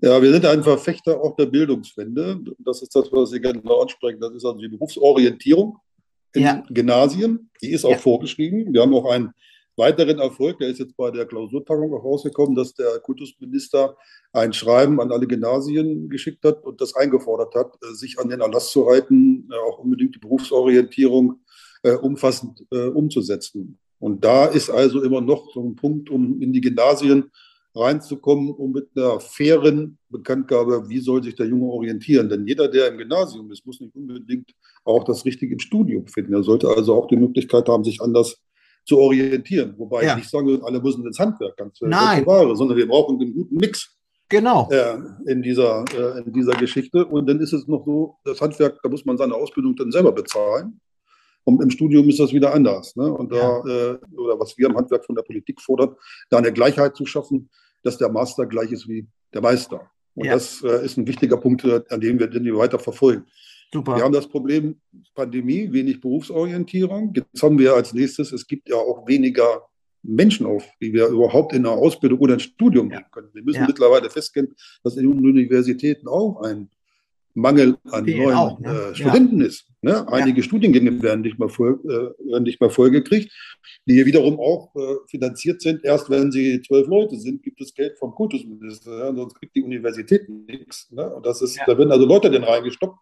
Ja, 0.00 0.22
wir 0.22 0.30
sind 0.32 0.46
ein 0.46 0.62
Verfechter 0.62 1.20
auch 1.20 1.34
der 1.34 1.46
Bildungswende. 1.46 2.40
Das 2.60 2.82
ist 2.82 2.94
das, 2.94 3.10
was 3.10 3.30
Sie 3.30 3.40
genau 3.40 3.82
ansprechen. 3.82 4.20
Das 4.20 4.32
ist 4.32 4.44
also 4.44 4.60
die 4.60 4.68
Berufsorientierung 4.68 5.76
in 6.34 6.42
ja. 6.42 6.62
Gymnasien. 6.70 7.50
Die 7.62 7.70
ist 7.70 7.84
auch 7.84 7.92
ja. 7.92 7.98
vorgeschrieben. 7.98 8.72
Wir 8.72 8.82
haben 8.82 8.94
auch 8.94 9.10
einen 9.10 9.32
weiteren 9.78 10.18
Erfolg, 10.18 10.58
der 10.58 10.68
ist 10.68 10.80
jetzt 10.80 10.96
bei 10.96 11.10
der 11.10 11.24
Klausurtagung 11.24 11.94
auch 11.94 12.04
rausgekommen, 12.04 12.54
dass 12.54 12.74
der 12.74 12.98
Kultusminister 12.98 13.96
ein 14.32 14.52
Schreiben 14.52 15.00
an 15.00 15.12
alle 15.12 15.26
Gymnasien 15.26 16.10
geschickt 16.10 16.44
hat 16.44 16.64
und 16.64 16.80
das 16.80 16.94
eingefordert 16.96 17.54
hat, 17.54 17.78
äh, 17.82 17.94
sich 17.94 18.18
an 18.18 18.28
den 18.28 18.40
Erlass 18.40 18.70
zu 18.70 18.86
halten, 18.86 19.48
äh, 19.50 19.54
auch 19.54 19.78
unbedingt 19.78 20.16
die 20.16 20.18
Berufsorientierung 20.18 21.40
äh, 21.84 21.92
umfassend 21.92 22.66
umzusetzen. 22.70 23.78
Und 24.00 24.24
da 24.24 24.46
ist 24.46 24.68
also 24.68 25.02
immer 25.02 25.20
noch 25.20 25.52
so 25.54 25.62
ein 25.62 25.76
Punkt, 25.76 26.10
um 26.10 26.42
in 26.42 26.52
die 26.52 26.60
Gymnasien 26.60 27.30
reinzukommen, 27.74 28.50
um 28.50 28.72
mit 28.72 28.88
einer 28.96 29.20
fairen 29.20 29.98
Bekanntgabe, 30.08 30.88
wie 30.88 30.98
soll 30.98 31.22
sich 31.22 31.36
der 31.36 31.46
Junge 31.46 31.66
orientieren. 31.66 32.28
Denn 32.28 32.46
jeder, 32.46 32.68
der 32.68 32.88
im 32.88 32.98
Gymnasium 32.98 33.50
ist, 33.52 33.64
muss 33.64 33.80
nicht 33.80 33.94
unbedingt 33.94 34.50
auch 34.88 35.04
das 35.04 35.24
Richtige 35.24 35.52
im 35.52 35.58
Studium 35.58 36.06
finden. 36.06 36.34
Er 36.34 36.42
sollte 36.42 36.68
also 36.68 36.94
auch 36.94 37.06
die 37.06 37.16
Möglichkeit 37.16 37.68
haben, 37.68 37.84
sich 37.84 38.00
anders 38.00 38.42
zu 38.84 38.98
orientieren. 38.98 39.74
Wobei 39.76 40.04
ja. 40.04 40.16
ich 40.16 40.24
nicht 40.24 40.32
will, 40.32 40.60
alle 40.62 40.80
müssen 40.80 41.06
ins 41.06 41.18
Handwerk, 41.18 41.56
ganz 41.56 41.78
Nein. 41.80 42.24
Ware, 42.26 42.56
sondern 42.56 42.76
wir 42.76 42.88
brauchen 42.88 43.20
einen 43.20 43.34
guten 43.34 43.56
Mix. 43.56 43.94
Genau. 44.30 44.68
Äh, 44.70 44.98
in, 45.26 45.42
dieser, 45.42 45.84
äh, 45.94 46.22
in 46.24 46.32
dieser 46.32 46.52
Geschichte. 46.52 47.04
Und 47.06 47.28
dann 47.28 47.40
ist 47.40 47.52
es 47.52 47.66
noch 47.66 47.84
so, 47.84 48.16
das 48.24 48.40
Handwerk, 48.40 48.78
da 48.82 48.88
muss 48.88 49.04
man 49.04 49.16
seine 49.16 49.34
Ausbildung 49.34 49.76
dann 49.76 49.90
selber 49.90 50.12
bezahlen. 50.12 50.80
Und 51.44 51.62
im 51.62 51.70
Studium 51.70 52.08
ist 52.08 52.20
das 52.20 52.32
wieder 52.32 52.52
anders. 52.52 52.94
Ne? 52.96 53.10
Und 53.10 53.32
da, 53.32 53.62
ja. 53.64 53.92
äh, 53.92 53.98
oder 54.16 54.38
was 54.38 54.58
wir 54.58 54.68
im 54.68 54.76
Handwerk 54.76 55.04
von 55.04 55.14
der 55.14 55.22
Politik 55.22 55.60
fordern, 55.62 55.94
da 56.28 56.38
eine 56.38 56.52
Gleichheit 56.52 56.94
zu 56.94 57.06
schaffen, 57.06 57.48
dass 57.82 57.96
der 57.96 58.10
Master 58.10 58.46
gleich 58.46 58.70
ist 58.70 58.86
wie 58.86 59.06
der 59.32 59.40
Meister. 59.40 59.90
Und 60.14 60.26
ja. 60.26 60.34
das 60.34 60.62
äh, 60.62 60.84
ist 60.84 60.98
ein 60.98 61.06
wichtiger 61.06 61.36
Punkt, 61.36 61.64
äh, 61.64 61.80
an 61.88 62.00
dem 62.00 62.18
wir, 62.18 62.26
den 62.26 62.44
wir 62.44 62.56
weiter 62.56 62.78
verfolgen. 62.78 63.24
Super. 63.72 63.96
Wir 63.96 64.04
haben 64.04 64.12
das 64.12 64.28
Problem 64.28 64.80
Pandemie, 65.14 65.70
wenig 65.72 66.00
Berufsorientierung. 66.00 67.12
Jetzt 67.14 67.42
haben 67.42 67.58
wir 67.58 67.74
als 67.74 67.92
nächstes, 67.92 68.32
es 68.32 68.46
gibt 68.46 68.68
ja 68.68 68.76
auch 68.76 69.06
weniger 69.06 69.62
Menschen 70.02 70.46
auf, 70.46 70.64
die 70.80 70.92
wir 70.92 71.08
überhaupt 71.08 71.52
in 71.52 71.66
einer 71.66 71.74
Ausbildung 71.74 72.18
oder 72.20 72.34
ein 72.34 72.40
Studium 72.40 72.90
ja. 72.90 73.02
können. 73.12 73.28
Wir 73.32 73.42
müssen 73.42 73.60
ja. 73.60 73.66
mittlerweile 73.66 74.08
feststellen, 74.08 74.54
dass 74.82 74.96
in 74.96 75.10
den 75.10 75.24
Universitäten 75.24 76.08
auch 76.08 76.40
ein 76.42 76.70
Mangel 77.34 77.76
an 77.90 78.04
die 78.04 78.16
neuen 78.16 78.34
auch, 78.34 78.58
ne? 78.58 78.68
äh, 78.68 78.94
Studenten 78.94 79.40
ja. 79.40 79.46
ist. 79.46 79.66
Ne? 79.82 80.08
Einige 80.08 80.42
Studiengänge 80.42 81.00
werden 81.02 81.20
nicht 81.20 81.38
mehr, 81.38 81.48
voll, 81.48 81.78
äh, 81.84 82.30
werden 82.30 82.44
nicht 82.44 82.60
mehr 82.60 82.70
vollgekriegt, 82.70 83.30
die 83.86 83.94
hier 83.94 84.06
wiederum 84.06 84.40
auch 84.40 84.74
äh, 84.74 84.96
finanziert 85.08 85.62
sind. 85.62 85.84
Erst 85.84 86.10
wenn 86.10 86.32
sie 86.32 86.60
zwölf 86.62 86.88
Leute 86.88 87.16
sind, 87.16 87.42
gibt 87.42 87.60
es 87.60 87.74
Geld 87.74 87.96
vom 87.98 88.12
Kultusminister, 88.12 89.14
sonst 89.14 89.34
kriegt 89.34 89.54
die 89.54 89.62
Universität 89.62 90.28
nichts. 90.28 90.90
Ne? 90.90 91.08
Und 91.14 91.24
das 91.26 91.42
ist, 91.42 91.58
da 91.66 91.78
werden 91.78 91.92
also 91.92 92.06
Leute 92.06 92.30
denn 92.30 92.44
reingestoppt, 92.44 92.98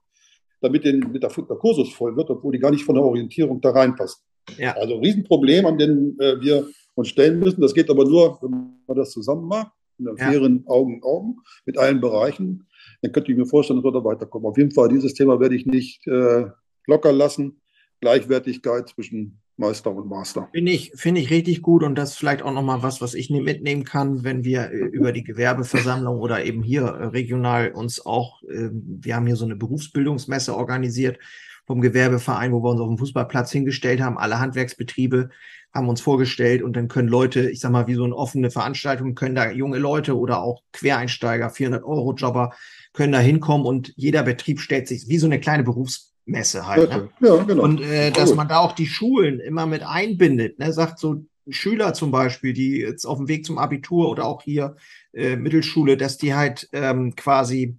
damit 0.66 0.84
den, 0.84 1.00
mit 1.12 1.22
der, 1.22 1.30
der 1.30 1.56
Kursus 1.56 1.92
voll 1.92 2.16
wird, 2.16 2.30
obwohl 2.30 2.52
die 2.52 2.58
gar 2.58 2.70
nicht 2.70 2.84
von 2.84 2.94
der 2.94 3.04
Orientierung 3.04 3.60
da 3.60 3.70
reinpassen. 3.70 4.22
Ja. 4.58 4.72
Also 4.76 4.94
ein 4.94 5.00
Riesenproblem, 5.00 5.66
an 5.66 5.78
dem 5.78 6.16
äh, 6.20 6.40
wir 6.40 6.66
uns 6.94 7.08
stellen 7.08 7.38
müssen. 7.40 7.60
Das 7.60 7.74
geht 7.74 7.90
aber 7.90 8.04
nur, 8.04 8.38
wenn 8.42 8.50
man 8.86 8.96
das 8.96 9.10
zusammen 9.10 9.46
macht, 9.46 9.72
in 9.98 10.08
einem 10.08 10.16
ja. 10.16 10.26
fairen 10.26 10.64
Augen 10.66 11.02
Augen 11.02 11.36
mit 11.64 11.78
allen 11.78 12.00
Bereichen. 12.00 12.66
Dann 13.02 13.12
könnte 13.12 13.32
ich 13.32 13.38
mir 13.38 13.46
vorstellen, 13.46 13.82
dass 13.82 13.84
wir 13.84 13.92
da 13.92 14.04
weiterkommen. 14.04 14.48
Auf 14.48 14.56
jeden 14.56 14.70
Fall, 14.70 14.88
dieses 14.88 15.14
Thema 15.14 15.40
werde 15.40 15.56
ich 15.56 15.66
nicht 15.66 16.06
äh, 16.06 16.46
locker 16.86 17.12
lassen. 17.12 17.60
Gleichwertigkeit 18.00 18.88
zwischen 18.88 19.40
Meister 19.56 19.90
und 19.90 20.08
Master. 20.08 20.48
Finde 20.52 20.72
ich, 20.72 20.92
finde 20.94 21.20
ich 21.20 21.30
richtig 21.30 21.62
gut 21.62 21.82
und 21.82 21.94
das 21.94 22.10
ist 22.10 22.18
vielleicht 22.18 22.42
auch 22.42 22.52
nochmal 22.52 22.82
was, 22.82 23.00
was 23.00 23.14
ich 23.14 23.30
mitnehmen 23.30 23.84
kann, 23.84 24.22
wenn 24.22 24.44
wir 24.44 24.70
äh, 24.70 24.76
über 24.76 25.12
die 25.12 25.24
Gewerbeversammlung 25.24 26.18
oder 26.18 26.44
eben 26.44 26.62
hier 26.62 26.82
äh, 26.82 27.04
regional 27.06 27.72
uns 27.72 28.04
auch, 28.04 28.42
ähm, 28.42 28.98
wir 29.00 29.16
haben 29.16 29.26
hier 29.26 29.36
so 29.36 29.46
eine 29.46 29.56
Berufsbildungsmesse 29.56 30.54
organisiert 30.54 31.18
vom 31.66 31.80
Gewerbeverein, 31.80 32.52
wo 32.52 32.62
wir 32.62 32.70
uns 32.70 32.80
auf 32.80 32.88
dem 32.88 32.98
Fußballplatz 32.98 33.50
hingestellt 33.50 34.00
haben. 34.00 34.18
Alle 34.18 34.38
Handwerksbetriebe 34.38 35.30
haben 35.74 35.88
uns 35.88 36.00
vorgestellt 36.00 36.62
und 36.62 36.76
dann 36.76 36.88
können 36.88 37.08
Leute, 37.08 37.50
ich 37.50 37.60
sag 37.60 37.72
mal, 37.72 37.86
wie 37.86 37.94
so 37.94 38.04
eine 38.04 38.14
offene 38.14 38.50
Veranstaltung, 38.50 39.14
können 39.14 39.34
da 39.34 39.50
junge 39.50 39.78
Leute 39.78 40.16
oder 40.16 40.42
auch 40.42 40.62
Quereinsteiger, 40.72 41.50
400 41.50 41.84
Euro 41.84 42.14
Jobber, 42.14 42.54
können 42.92 43.12
da 43.12 43.18
hinkommen 43.18 43.66
und 43.66 43.92
jeder 43.96 44.22
Betrieb 44.22 44.60
stellt 44.60 44.88
sich 44.88 45.08
wie 45.08 45.18
so 45.18 45.26
eine 45.26 45.40
kleine 45.40 45.64
Berufs 45.64 46.15
Messe 46.26 46.66
halt. 46.66 46.90
Ne? 46.90 47.08
Ja, 47.20 47.42
genau. 47.44 47.62
Und 47.62 47.80
äh, 47.80 48.10
dass 48.10 48.34
man 48.34 48.48
da 48.48 48.58
auch 48.58 48.72
die 48.72 48.86
Schulen 48.86 49.40
immer 49.40 49.66
mit 49.66 49.82
einbindet, 49.82 50.58
ne? 50.58 50.72
sagt 50.72 50.98
so 50.98 51.24
Schüler 51.48 51.94
zum 51.94 52.10
Beispiel, 52.10 52.52
die 52.52 52.78
jetzt 52.80 53.06
auf 53.06 53.18
dem 53.18 53.28
Weg 53.28 53.46
zum 53.46 53.58
Abitur 53.58 54.10
oder 54.10 54.24
auch 54.24 54.42
hier 54.42 54.76
äh, 55.12 55.36
Mittelschule, 55.36 55.96
dass 55.96 56.18
die 56.18 56.34
halt 56.34 56.68
ähm, 56.72 57.14
quasi 57.14 57.78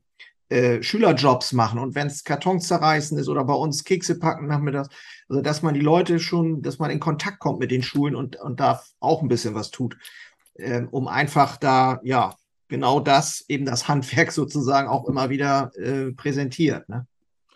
äh, 0.50 0.82
Schülerjobs 0.82 1.52
machen 1.52 1.78
und 1.78 1.94
wenn 1.94 2.08
es 2.08 2.24
Kartons 2.24 2.68
zerreißen 2.68 3.18
ist 3.18 3.28
oder 3.28 3.44
bei 3.44 3.54
uns 3.54 3.84
Kekse 3.84 4.18
packen 4.18 4.48
nachmittags, 4.48 4.88
also 5.28 5.42
dass 5.42 5.62
man 5.62 5.74
die 5.74 5.82
Leute 5.82 6.20
schon, 6.20 6.62
dass 6.62 6.80
man 6.80 6.90
in 6.90 7.02
Kontakt 7.02 7.40
kommt 7.40 7.60
mit 7.60 7.70
den 7.70 7.84
Schulen 7.84 8.16
und, 8.16 8.38
und 8.38 8.62
da 8.62 8.82
auch 9.02 9.22
ein 9.22 9.28
bisschen 9.28 9.56
was 9.56 9.72
tut, 9.72 9.98
äh, 10.54 10.84
um 10.90 11.10
einfach 11.10 11.58
da, 11.58 12.00
ja, 12.04 12.34
genau 12.70 13.02
das, 13.02 13.44
eben 13.50 13.66
das 13.66 13.90
Handwerk 13.90 14.32
sozusagen 14.32 14.88
auch 14.88 15.06
immer 15.10 15.30
wieder 15.30 15.72
äh, 15.76 16.14
präsentiert. 16.14 16.88
Ne? 16.88 17.06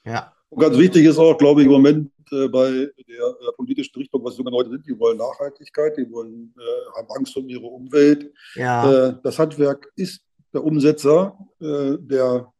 Ja. 0.03 0.33
Und 0.51 0.59
ganz 0.59 0.77
wichtig 0.77 1.05
ist 1.05 1.17
auch, 1.17 1.37
glaube 1.37 1.61
ich, 1.61 1.65
im 1.65 1.71
Moment 1.71 2.11
äh, 2.29 2.47
bei 2.49 2.69
der 2.69 2.89
äh, 2.97 3.51
politischen 3.55 3.97
Richtung, 3.97 4.21
was 4.21 4.37
junge 4.37 4.51
Leute 4.51 4.69
sind, 4.69 4.85
die 4.85 4.99
wollen 4.99 5.17
Nachhaltigkeit, 5.17 5.95
die 5.95 6.11
wollen, 6.11 6.53
äh, 6.57 6.97
haben 6.99 7.07
Angst 7.17 7.37
um 7.37 7.47
ihre 7.47 7.65
Umwelt. 7.65 8.33
Ja. 8.55 9.07
Äh, 9.07 9.15
das 9.23 9.39
Handwerk 9.39 9.89
ist 9.95 10.21
der 10.53 10.61
Umsetzer 10.61 11.37
äh, 11.61 11.97
der, 11.99 12.51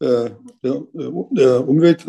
äh, 0.00 0.30
der, 0.62 0.82
der 1.30 1.68
Umwelt 1.68 2.04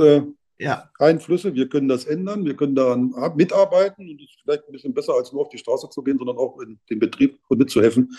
ja. 0.61 0.89
Einflüsse. 0.99 1.53
Wir 1.55 1.67
können 1.67 1.87
das 1.87 2.05
ändern, 2.05 2.45
wir 2.45 2.55
können 2.55 2.75
daran 2.75 3.13
mitarbeiten 3.35 4.09
und 4.09 4.21
es 4.21 4.29
ist 4.29 4.41
vielleicht 4.43 4.67
ein 4.67 4.71
bisschen 4.71 4.93
besser, 4.93 5.13
als 5.13 5.31
nur 5.31 5.41
auf 5.41 5.49
die 5.49 5.57
Straße 5.57 5.89
zu 5.89 6.03
gehen, 6.03 6.17
sondern 6.17 6.37
auch 6.37 6.59
in 6.61 6.79
den 6.89 6.99
Betrieb 6.99 7.39
mitzuhelfen, 7.49 8.09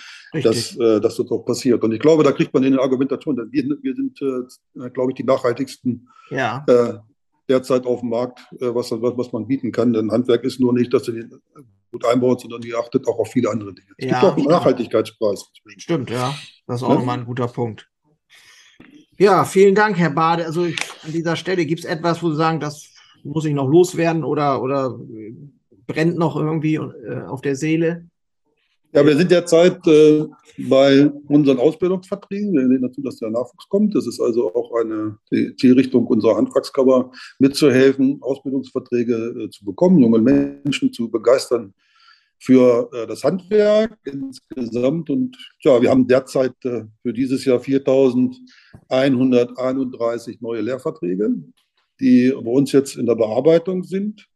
dass, 0.42 0.76
äh, 0.76 1.00
dass 1.00 1.16
das 1.16 1.30
auch 1.30 1.44
passiert. 1.44 1.82
Und 1.84 1.92
ich 1.92 2.00
glaube, 2.00 2.24
da 2.24 2.32
kriegt 2.32 2.52
man 2.52 2.64
in 2.64 2.72
der 2.72 2.82
Argumentation, 2.82 3.36
denn 3.36 3.52
wir, 3.52 3.64
wir 3.80 3.94
sind, 3.94 4.20
äh, 4.20 4.90
glaube 4.90 5.12
ich, 5.12 5.16
die 5.16 5.24
nachhaltigsten 5.24 6.08
ja. 6.30 6.64
äh, 6.66 6.94
derzeit 7.48 7.86
auf 7.86 8.00
dem 8.00 8.10
Markt, 8.10 8.40
äh, 8.60 8.74
was, 8.74 8.90
was, 8.90 9.16
was 9.16 9.32
man 9.32 9.46
bieten 9.46 9.70
kann. 9.70 9.92
Denn 9.92 10.10
Handwerk 10.10 10.42
ist 10.44 10.58
nur 10.58 10.72
nicht, 10.72 10.92
dass 10.92 11.04
du 11.04 11.12
den 11.12 11.40
gut 11.92 12.04
einbaut, 12.06 12.40
sondern 12.40 12.60
die 12.60 12.74
achtet 12.74 13.06
auch 13.06 13.18
auf 13.18 13.28
viele 13.30 13.50
andere 13.50 13.74
Dinge. 13.74 13.88
Es 13.98 14.06
ja, 14.06 14.20
gibt 14.20 14.32
auch 14.32 14.36
einen 14.36 14.46
Nachhaltigkeitspreis. 14.46 15.44
Stimmt, 15.76 16.10
ja. 16.10 16.34
Das 16.66 16.80
ist 16.80 16.82
auch 16.82 16.88
ja? 16.88 16.94
nochmal 16.96 17.18
ein 17.18 17.26
guter 17.26 17.48
Punkt. 17.48 17.91
Ja, 19.22 19.44
vielen 19.44 19.76
Dank, 19.76 19.96
Herr 19.98 20.10
Bade. 20.10 20.44
Also 20.44 20.64
ich, 20.64 20.76
an 21.04 21.12
dieser 21.12 21.36
Stelle 21.36 21.64
gibt 21.64 21.84
es 21.84 21.86
etwas, 21.86 22.20
wo 22.24 22.30
Sie 22.30 22.36
sagen, 22.36 22.58
das 22.58 22.88
muss 23.22 23.44
ich 23.44 23.54
noch 23.54 23.68
loswerden 23.68 24.24
oder, 24.24 24.60
oder 24.60 24.98
brennt 25.86 26.18
noch 26.18 26.34
irgendwie 26.34 26.74
äh, 26.74 27.22
auf 27.28 27.40
der 27.40 27.54
Seele? 27.54 28.04
Ja, 28.92 29.06
wir 29.06 29.16
sind 29.16 29.30
derzeit 29.30 29.78
äh, 29.86 30.24
bei 30.58 31.08
unseren 31.28 31.60
Ausbildungsverträgen. 31.60 32.52
Wir 32.52 32.66
sehen 32.66 32.82
dazu, 32.82 33.00
dass 33.00 33.20
der 33.20 33.30
Nachwuchs 33.30 33.68
kommt. 33.68 33.94
Das 33.94 34.08
ist 34.08 34.20
also 34.20 34.52
auch 34.56 34.72
eine 34.74 35.16
Zielrichtung 35.56 36.04
unserer 36.08 36.34
Handwerkskammer, 36.34 37.12
mitzuhelfen, 37.38 38.18
Ausbildungsverträge 38.22 39.14
äh, 39.44 39.50
zu 39.50 39.64
bekommen, 39.64 40.00
junge 40.00 40.18
Menschen 40.18 40.92
zu 40.92 41.08
begeistern 41.08 41.72
für 42.42 42.90
äh, 42.92 43.06
das 43.06 43.22
Handwerk 43.22 43.96
insgesamt. 44.04 45.08
Und 45.10 45.36
ja, 45.60 45.80
wir 45.80 45.90
haben 45.90 46.08
derzeit 46.08 46.56
äh, 46.64 46.86
für 47.02 47.12
dieses 47.12 47.44
Jahr 47.44 47.60
4.131 47.60 50.38
neue 50.40 50.62
Lehrverträge, 50.62 51.36
die 52.00 52.32
bei 52.32 52.50
uns 52.50 52.72
jetzt 52.72 52.96
in 52.96 53.06
der 53.06 53.14
Bearbeitung 53.14 53.84
sind. 53.84 54.26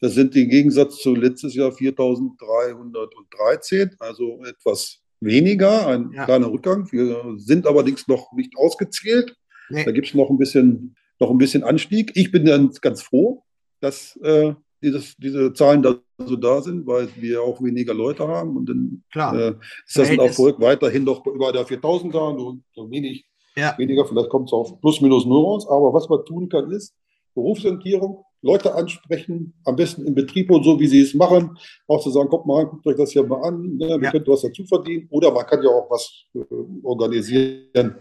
Das 0.00 0.14
sind 0.14 0.36
im 0.36 0.48
Gegensatz 0.48 0.98
zu 0.98 1.16
letztes 1.16 1.56
Jahr 1.56 1.72
4.313, 1.72 3.96
also 3.98 4.40
etwas 4.44 5.00
weniger, 5.18 5.88
ein 5.88 6.12
ja. 6.12 6.26
kleiner 6.26 6.52
Rückgang. 6.52 6.86
Wir 6.92 7.34
sind 7.38 7.66
allerdings 7.66 8.06
noch 8.06 8.32
nicht 8.34 8.56
ausgezählt. 8.56 9.34
Nee. 9.68 9.84
Da 9.84 9.90
gibt 9.90 10.06
es 10.06 10.14
noch 10.14 10.30
ein 10.30 10.38
bisschen, 10.38 10.94
noch 11.18 11.30
ein 11.30 11.38
bisschen 11.38 11.64
Anstieg. 11.64 12.12
Ich 12.14 12.30
bin 12.30 12.44
dann 12.44 12.70
ganz 12.80 13.02
froh, 13.02 13.42
dass 13.80 14.16
äh, 14.22 14.54
dieses, 14.80 15.16
diese 15.16 15.52
Zahlen 15.52 15.82
da 15.82 15.98
so 16.26 16.36
da 16.36 16.60
sind, 16.60 16.86
weil 16.86 17.08
wir 17.16 17.42
auch 17.42 17.62
weniger 17.62 17.94
Leute 17.94 18.26
haben 18.26 18.56
und 18.56 18.68
dann 18.68 19.36
äh, 19.36 19.54
ist 19.86 19.96
das 19.96 20.10
ein 20.10 20.18
Erfolg 20.18 20.60
weiterhin 20.60 21.04
doch 21.04 21.24
über 21.26 21.52
der 21.52 21.66
4000er, 21.66 22.36
nur 22.36 22.58
so 22.74 22.90
wenig 22.90 23.24
ja. 23.56 23.76
weniger, 23.78 24.04
vielleicht 24.04 24.28
kommt 24.28 24.48
es 24.48 24.52
auf 24.52 24.80
plus 24.80 25.00
minus 25.00 25.26
null 25.26 25.44
raus, 25.44 25.66
aber 25.68 25.92
was 25.92 26.08
man 26.08 26.24
tun 26.24 26.48
kann 26.48 26.70
ist 26.70 26.94
Berufsorientierung, 27.34 28.24
Leute 28.42 28.74
ansprechen, 28.74 29.54
am 29.64 29.76
besten 29.76 30.06
im 30.06 30.14
Betrieb 30.14 30.50
und 30.50 30.64
so, 30.64 30.78
wie 30.80 30.88
sie 30.88 31.02
es 31.02 31.14
machen, 31.14 31.56
auch 31.86 32.02
zu 32.02 32.10
sagen, 32.10 32.28
kommt 32.28 32.46
mal 32.46 32.66
guckt 32.66 32.86
euch 32.86 32.96
das 32.96 33.12
hier 33.12 33.24
mal 33.24 33.42
an, 33.42 33.76
ne, 33.76 33.88
wir 33.88 34.02
ja. 34.02 34.10
könnt 34.10 34.26
was 34.26 34.42
dazu 34.42 34.64
verdienen 34.64 35.06
oder 35.10 35.32
man 35.32 35.46
kann 35.46 35.62
ja 35.62 35.70
auch 35.70 35.88
was 35.88 36.24
äh, 36.34 36.40
organisieren, 36.82 37.94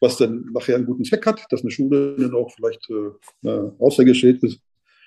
was 0.00 0.16
dann 0.16 0.46
nachher 0.54 0.76
einen 0.76 0.86
guten 0.86 1.04
Zweck 1.04 1.26
hat, 1.26 1.44
dass 1.50 1.60
eine 1.60 1.70
Schule 1.70 2.16
dann 2.16 2.34
auch 2.34 2.50
vielleicht 2.50 2.88
äh, 3.44 3.70
außergestellt 3.78 4.42
ist 4.42 4.58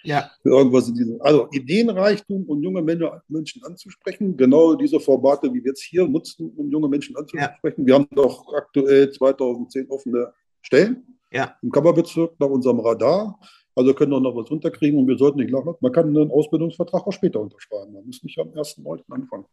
ja. 0.03 0.31
Irgendwas 0.43 0.87
in 0.89 0.95
diesem. 0.95 1.21
Also 1.21 1.47
Ideenreichtum 1.51 2.43
und 2.45 2.63
junge 2.63 2.81
Menschen 2.81 3.63
anzusprechen. 3.63 4.35
Genau 4.37 4.75
diese 4.75 4.99
Formate, 4.99 5.53
wie 5.53 5.63
wir 5.63 5.71
jetzt 5.71 5.83
hier 5.83 6.07
nutzen, 6.07 6.51
um 6.55 6.69
junge 6.69 6.87
Menschen 6.87 7.15
anzusprechen. 7.15 7.81
Ja. 7.81 7.85
Wir 7.85 7.93
haben 7.95 8.07
doch 8.11 8.53
aktuell 8.53 9.11
2010 9.11 9.89
offene 9.89 10.33
Stellen 10.61 11.17
ja. 11.31 11.55
im 11.61 11.71
Kammerbezirk 11.71 12.39
nach 12.39 12.49
unserem 12.49 12.79
Radar. 12.79 13.39
Also 13.75 13.93
können 13.93 14.11
wir 14.11 14.19
noch 14.19 14.35
was 14.35 14.51
runterkriegen 14.51 14.99
und 14.99 15.07
wir 15.07 15.17
sollten 15.17 15.39
nicht 15.39 15.51
lachen. 15.51 15.73
Man 15.79 15.91
kann 15.91 16.07
einen 16.07 16.29
Ausbildungsvertrag 16.29 17.07
auch 17.07 17.13
später 17.13 17.39
unterschreiben. 17.39 17.93
Man 17.93 18.05
muss 18.05 18.21
nicht 18.21 18.37
am 18.37 18.49
1.9. 18.49 19.03
anfangen. 19.09 19.45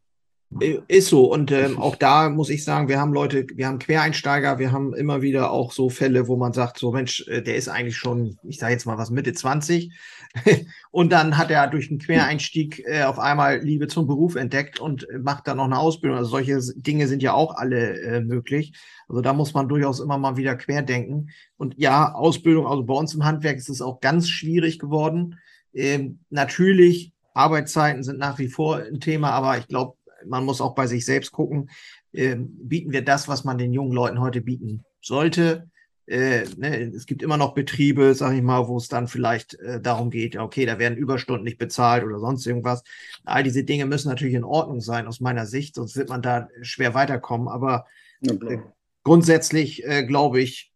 Äh, 0.61 0.79
ist 0.89 1.09
so. 1.09 1.33
Und 1.33 1.51
ähm, 1.53 1.79
auch 1.79 1.97
da 1.97 2.31
muss 2.31 2.51
ich 2.51 2.65
sagen, 2.65 2.89
wir 2.89 2.99
haben 2.99 3.13
Leute, 3.13 3.47
wir 3.55 3.67
haben 3.67 3.79
Quereinsteiger, 3.79 4.59
wir 4.59 4.73
haben 4.73 4.95
immer 4.95 5.23
wieder 5.23 5.51
auch 5.51 5.73
so 5.73 5.91
Fälle, 5.91 6.29
wo 6.29 6.37
man 6.37 6.53
sagt, 6.53 6.79
so 6.79 6.93
Mensch, 6.93 7.27
äh, 7.29 7.43
der 7.43 7.57
ist 7.57 7.69
eigentlich 7.69 7.97
schon, 7.97 8.39
ich 8.43 8.59
sage 8.59 8.73
jetzt 8.73 8.87
mal 8.87 8.99
was, 8.99 9.11
Mitte 9.11 9.33
20. 9.33 9.93
und 10.91 11.13
dann 11.13 11.37
hat 11.37 11.51
er 11.51 11.67
durch 11.69 11.91
einen 11.91 11.99
Quereinstieg 11.99 12.83
äh, 12.87 13.03
auf 13.05 13.19
einmal 13.19 13.59
Liebe 13.59 13.89
zum 13.89 14.07
Beruf 14.07 14.37
entdeckt 14.37 14.81
und 14.81 15.07
macht 15.21 15.47
dann 15.47 15.59
noch 15.59 15.65
eine 15.65 15.79
Ausbildung. 15.79 16.19
Also 16.19 16.31
solche 16.31 16.61
Dinge 16.77 17.09
sind 17.09 17.23
ja 17.23 17.35
auch 17.35 17.55
alle 17.57 18.01
äh, 18.01 18.21
möglich. 18.21 18.73
Also 19.09 19.21
da 19.23 19.33
muss 19.33 19.55
man 19.55 19.69
durchaus 19.69 20.01
immer 20.01 20.19
mal 20.19 20.37
wieder 20.37 20.57
querdenken. 20.57 21.31
Und 21.57 21.75
ja, 21.79 22.13
Ausbildung, 22.13 22.67
also 22.67 22.85
bei 22.85 22.95
uns 22.95 23.15
im 23.15 23.25
Handwerk 23.25 23.57
ist 23.57 23.71
es 23.71 23.83
auch 23.83 24.01
ganz 24.01 24.29
schwierig 24.29 24.79
geworden. 24.79 25.39
Ähm, 25.75 26.21
natürlich 26.31 27.13
Arbeitszeiten 27.35 28.03
sind 28.03 28.19
nach 28.19 28.39
wie 28.39 28.49
vor 28.49 28.79
ein 28.79 29.01
Thema, 29.01 29.31
aber 29.31 29.59
ich 29.59 29.69
glaube, 29.69 29.98
man 30.27 30.45
muss 30.45 30.61
auch 30.61 30.75
bei 30.75 30.87
sich 30.87 31.05
selbst 31.05 31.33
gucken, 31.33 31.71
äh, 32.13 32.37
bieten 32.39 32.93
wir 32.93 33.05
das, 33.05 33.29
was 33.29 33.45
man 33.45 33.59
den 33.59 33.73
jungen 33.73 33.93
Leuten 33.93 34.21
heute 34.21 34.41
bieten 34.41 34.85
sollte. 35.01 35.69
Äh, 36.07 36.47
ne, 36.57 36.91
es 36.95 37.05
gibt 37.05 37.23
immer 37.23 37.37
noch 37.37 37.53
Betriebe, 37.53 38.15
sage 38.15 38.37
ich 38.37 38.43
mal, 38.43 38.67
wo 38.67 38.79
es 38.79 38.89
dann 38.89 39.09
vielleicht 39.09 39.55
äh, 39.55 39.81
darum 39.81 40.09
geht, 40.11 40.37
okay, 40.37 40.65
da 40.65 40.79
werden 40.79 40.97
Überstunden 40.97 41.45
nicht 41.45 41.59
bezahlt 41.59 42.03
oder 42.03 42.19
sonst 42.19 42.47
irgendwas. 42.47 42.83
All 43.25 43.43
diese 43.43 43.63
Dinge 43.63 43.85
müssen 43.85 44.09
natürlich 44.09 44.35
in 44.35 44.45
Ordnung 44.45 44.81
sein 44.81 45.07
aus 45.07 45.21
meiner 45.21 45.45
Sicht, 45.45 45.75
sonst 45.75 45.97
wird 45.97 46.09
man 46.09 46.23
da 46.23 46.49
schwer 46.63 46.95
weiterkommen. 46.95 47.49
Aber 47.49 47.87
ja, 48.23 48.33
äh, 48.33 48.59
grundsätzlich 49.05 49.85
äh, 49.85 50.05
glaube 50.05 50.41
ich, 50.41 50.73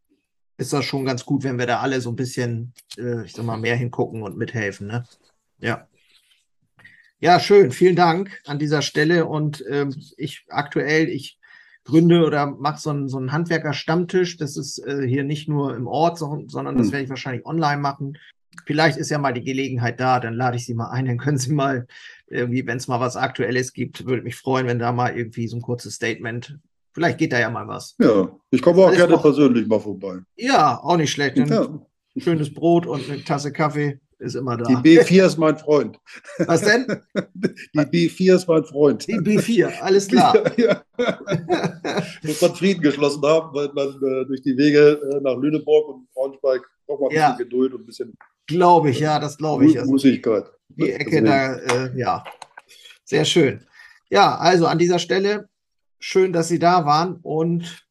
ist 0.59 0.73
das 0.75 0.85
schon 0.85 1.07
ganz 1.07 1.25
gut, 1.25 1.45
wenn 1.45 1.59
wir 1.59 1.67
da 1.67 1.81
alle 1.81 2.01
so 2.03 2.11
ein 2.11 2.17
bisschen, 2.17 2.75
äh, 2.99 3.25
ich 3.25 3.33
sag 3.33 3.47
mal, 3.47 3.57
mehr 3.57 3.77
hingucken 3.77 4.23
und 4.23 4.37
mithelfen. 4.37 4.87
Ne? 4.87 5.05
Ja. 5.59 5.89
Ja, 7.23 7.39
schön. 7.39 7.71
Vielen 7.71 7.95
Dank 7.95 8.43
an 8.47 8.59
dieser 8.59 8.83
Stelle. 8.83 9.27
Und 9.27 9.65
ähm, 9.71 9.95
ich 10.17 10.45
aktuell, 10.49 11.09
ich 11.09 11.39
gründe 11.85 12.27
oder 12.27 12.47
mache 12.47 12.81
so 12.81 12.91
einen, 12.91 13.09
so 13.09 13.17
einen 13.17 13.31
Handwerker-Stammtisch. 13.31 14.39
Das 14.39 14.57
ist 14.57 14.85
äh, 14.85 15.07
hier 15.07 15.23
nicht 15.23 15.49
nur 15.49 15.77
im 15.77 15.87
Ort, 15.87 16.19
sondern 16.19 16.77
das 16.77 16.87
hm. 16.87 16.93
werde 16.93 17.05
ich 17.05 17.11
wahrscheinlich 17.11 17.47
online 17.47 17.81
machen. 17.81 18.19
Vielleicht 18.67 18.99
ist 18.99 19.11
ja 19.11 19.19
mal 19.19 19.33
die 19.33 19.45
Gelegenheit 19.45 20.01
da, 20.01 20.19
dann 20.19 20.35
lade 20.35 20.57
ich 20.57 20.67
Sie 20.67 20.75
mal 20.75 20.91
ein, 20.91 21.07
dann 21.07 21.19
können 21.19 21.39
Sie 21.39 21.53
mal 21.53 21.87
irgendwie, 22.27 22.67
wenn 22.67 22.77
es 22.77 22.89
mal 22.89 22.99
was 22.99 23.17
Aktuelles 23.17 23.73
gibt, 23.73 24.05
würde 24.05 24.23
mich 24.23 24.37
freuen, 24.37 24.67
wenn 24.67 24.81
da 24.81 24.91
mal 24.91 25.17
irgendwie 25.17 25.47
so 25.47 25.57
ein 25.57 25.63
kurzes 25.63 25.95
Statement, 25.95 26.59
vielleicht 26.93 27.19
geht 27.19 27.33
da 27.33 27.39
ja 27.39 27.51
mal 27.51 27.69
was. 27.69 27.95
Ja, 27.99 28.37
ich 28.51 28.61
komme 28.61 28.85
auch 28.85 28.93
gerne 28.93 29.13
noch, 29.13 29.23
persönlich 29.23 29.67
mal 29.69 29.81
vorbei. 29.81 30.19
Ja, 30.37 30.81
auch 30.83 30.97
nicht 30.97 31.13
schlecht. 31.13 31.39
Ja. 31.39 31.69
Schönes 32.17 32.53
Brot 32.53 32.85
und 32.85 33.09
eine 33.09 33.25
Tasse 33.25 33.53
Kaffee 33.53 34.01
ist 34.23 34.35
immer 34.35 34.57
da. 34.57 34.65
Die 34.65 34.77
B4 34.77 35.27
ist 35.27 35.37
mein 35.37 35.57
Freund. 35.59 35.99
Was 36.39 36.63
denn? 36.63 36.87
Die 37.75 37.81
B4 37.81 38.37
ist 38.37 38.49
mein 38.49 38.65
Freund. 38.65 39.07
Die 39.07 39.19
B4, 39.19 39.81
alles 39.81 40.09
klar. 40.09 40.35
Ja, 40.57 40.83
ja. 40.99 42.03
Muss 42.23 42.41
man 42.41 42.55
Frieden 42.55 42.83
geschlossen 42.83 43.23
haben, 43.23 43.55
weil 43.55 43.71
man 43.75 43.89
äh, 43.89 44.27
durch 44.27 44.43
die 44.43 44.57
Wege 44.57 45.01
äh, 45.13 45.21
nach 45.21 45.37
Lüneburg 45.37 45.89
und 45.89 46.13
Braunschweig 46.13 46.63
man 46.89 47.11
ein 47.11 47.15
ja. 47.15 47.31
bisschen 47.31 47.49
Geduld 47.49 47.75
und 47.75 47.83
ein 47.83 47.87
bisschen. 47.87 48.17
Glaube 48.47 48.91
ich, 48.91 49.01
ja, 49.01 49.19
das 49.19 49.39
glaube 49.39 49.67
ich. 49.67 49.79
Also, 49.79 49.91
Musigkeit. 49.91 50.45
Die 50.69 50.93
Ecke 50.93 51.23
da, 51.23 51.57
äh, 51.57 51.99
ja. 51.99 52.25
Sehr 53.05 53.25
schön. 53.25 53.65
Ja, 54.11 54.37
also 54.37 54.67
an 54.67 54.79
dieser 54.79 54.99
Stelle 54.99 55.49
schön, 55.99 56.33
dass 56.33 56.49
Sie 56.49 56.59
da 56.59 56.85
waren 56.85 57.17
und 57.23 57.87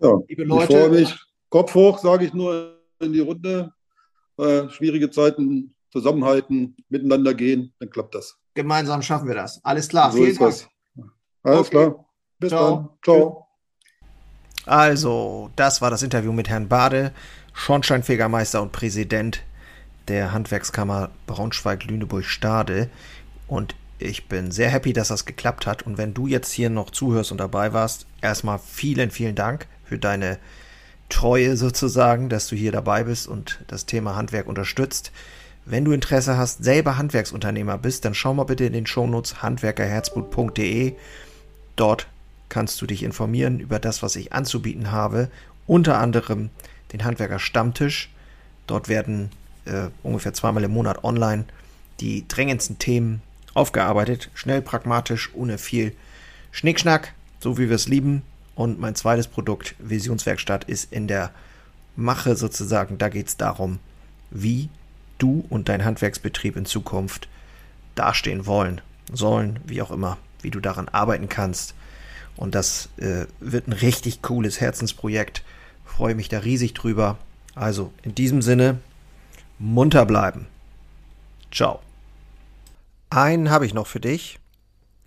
ja, 0.00 0.18
liebe 0.28 0.44
Leute. 0.44 0.72
Ich 0.72 0.78
freue 0.78 0.88
mich. 0.90 1.20
Kopf 1.48 1.74
hoch, 1.74 1.98
sage 1.98 2.24
ich 2.24 2.32
nur 2.32 2.80
in 3.00 3.12
die 3.12 3.20
Runde 3.20 3.72
äh, 4.38 4.68
schwierige 4.70 5.10
Zeiten 5.10 5.74
zusammenhalten, 5.90 6.76
miteinander 6.88 7.34
gehen, 7.34 7.72
dann 7.78 7.90
klappt 7.90 8.14
das. 8.14 8.38
Gemeinsam 8.54 9.02
schaffen 9.02 9.28
wir 9.28 9.34
das. 9.34 9.62
Alles 9.64 9.88
klar. 9.88 10.10
So 10.12 10.18
Vielen 10.18 10.36
Dank. 10.36 10.50
Das. 10.50 10.68
Alles 11.42 11.60
okay. 11.60 11.70
klar. 11.70 12.04
Bis 12.38 12.48
Ciao. 12.50 12.76
dann. 12.76 12.88
Ciao. 13.04 13.46
Also, 14.64 15.50
das 15.56 15.82
war 15.82 15.90
das 15.90 16.02
Interview 16.02 16.32
mit 16.32 16.48
Herrn 16.48 16.68
Bade, 16.68 17.12
Schornsteinfegermeister 17.52 18.62
und 18.62 18.72
Präsident 18.72 19.42
der 20.08 20.32
Handwerkskammer 20.32 21.10
Braunschweig-Lüneburg-Stade. 21.26 22.88
Und 23.48 23.74
ich 23.98 24.28
bin 24.28 24.50
sehr 24.50 24.70
happy, 24.70 24.92
dass 24.92 25.08
das 25.08 25.24
geklappt 25.24 25.66
hat. 25.66 25.82
Und 25.82 25.98
wenn 25.98 26.14
du 26.14 26.26
jetzt 26.26 26.52
hier 26.52 26.70
noch 26.70 26.90
zuhörst 26.90 27.32
und 27.32 27.38
dabei 27.38 27.72
warst, 27.72 28.06
erstmal 28.20 28.58
vielen, 28.58 29.10
vielen 29.10 29.34
Dank 29.34 29.66
für 29.84 29.98
deine 29.98 30.38
Treue 31.12 31.56
sozusagen, 31.56 32.28
dass 32.28 32.48
du 32.48 32.56
hier 32.56 32.72
dabei 32.72 33.04
bist 33.04 33.28
und 33.28 33.60
das 33.68 33.86
Thema 33.86 34.16
Handwerk 34.16 34.46
unterstützt. 34.46 35.12
Wenn 35.64 35.84
du 35.84 35.92
Interesse 35.92 36.36
hast, 36.36 36.64
selber 36.64 36.96
Handwerksunternehmer 36.96 37.78
bist, 37.78 38.04
dann 38.04 38.14
schau 38.14 38.34
mal 38.34 38.44
bitte 38.44 38.64
in 38.64 38.72
den 38.72 38.86
Shownotes 38.86 39.42
handwerkerherzblut.de. 39.42 40.94
Dort 41.76 42.08
kannst 42.48 42.80
du 42.80 42.86
dich 42.86 43.02
informieren 43.02 43.60
über 43.60 43.78
das, 43.78 44.02
was 44.02 44.16
ich 44.16 44.32
anzubieten 44.32 44.90
habe. 44.90 45.28
Unter 45.66 45.98
anderem 45.98 46.50
den 46.92 47.04
Handwerker 47.04 47.38
Stammtisch. 47.38 48.10
Dort 48.66 48.88
werden 48.88 49.30
äh, 49.66 49.88
ungefähr 50.02 50.32
zweimal 50.32 50.64
im 50.64 50.72
Monat 50.72 51.04
online 51.04 51.44
die 52.00 52.26
drängendsten 52.26 52.78
Themen 52.78 53.22
aufgearbeitet. 53.54 54.30
Schnell, 54.34 54.62
pragmatisch, 54.62 55.30
ohne 55.34 55.58
viel 55.58 55.94
Schnickschnack, 56.50 57.12
so 57.38 57.58
wie 57.58 57.68
wir 57.68 57.76
es 57.76 57.88
lieben. 57.88 58.22
Und 58.62 58.78
mein 58.78 58.94
zweites 58.94 59.26
Produkt, 59.26 59.74
Visionswerkstatt, 59.80 60.62
ist 60.62 60.92
in 60.92 61.08
der 61.08 61.32
Mache 61.96 62.36
sozusagen. 62.36 62.96
Da 62.96 63.08
geht 63.08 63.26
es 63.26 63.36
darum, 63.36 63.80
wie 64.30 64.68
du 65.18 65.44
und 65.48 65.68
dein 65.68 65.84
Handwerksbetrieb 65.84 66.54
in 66.54 66.64
Zukunft 66.64 67.26
dastehen 67.96 68.46
wollen, 68.46 68.80
sollen, 69.12 69.58
wie 69.66 69.82
auch 69.82 69.90
immer, 69.90 70.16
wie 70.42 70.52
du 70.52 70.60
daran 70.60 70.88
arbeiten 70.88 71.28
kannst. 71.28 71.74
Und 72.36 72.54
das 72.54 72.88
äh, 72.98 73.26
wird 73.40 73.66
ein 73.66 73.72
richtig 73.72 74.22
cooles 74.22 74.60
Herzensprojekt. 74.60 75.42
Freue 75.84 76.14
mich 76.14 76.28
da 76.28 76.38
riesig 76.38 76.72
drüber. 76.72 77.18
Also 77.56 77.92
in 78.04 78.14
diesem 78.14 78.42
Sinne, 78.42 78.78
munter 79.58 80.06
bleiben. 80.06 80.46
Ciao. 81.50 81.80
Einen 83.10 83.50
habe 83.50 83.66
ich 83.66 83.74
noch 83.74 83.88
für 83.88 83.98
dich. 83.98 84.38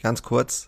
Ganz 0.01 0.23
kurz 0.23 0.67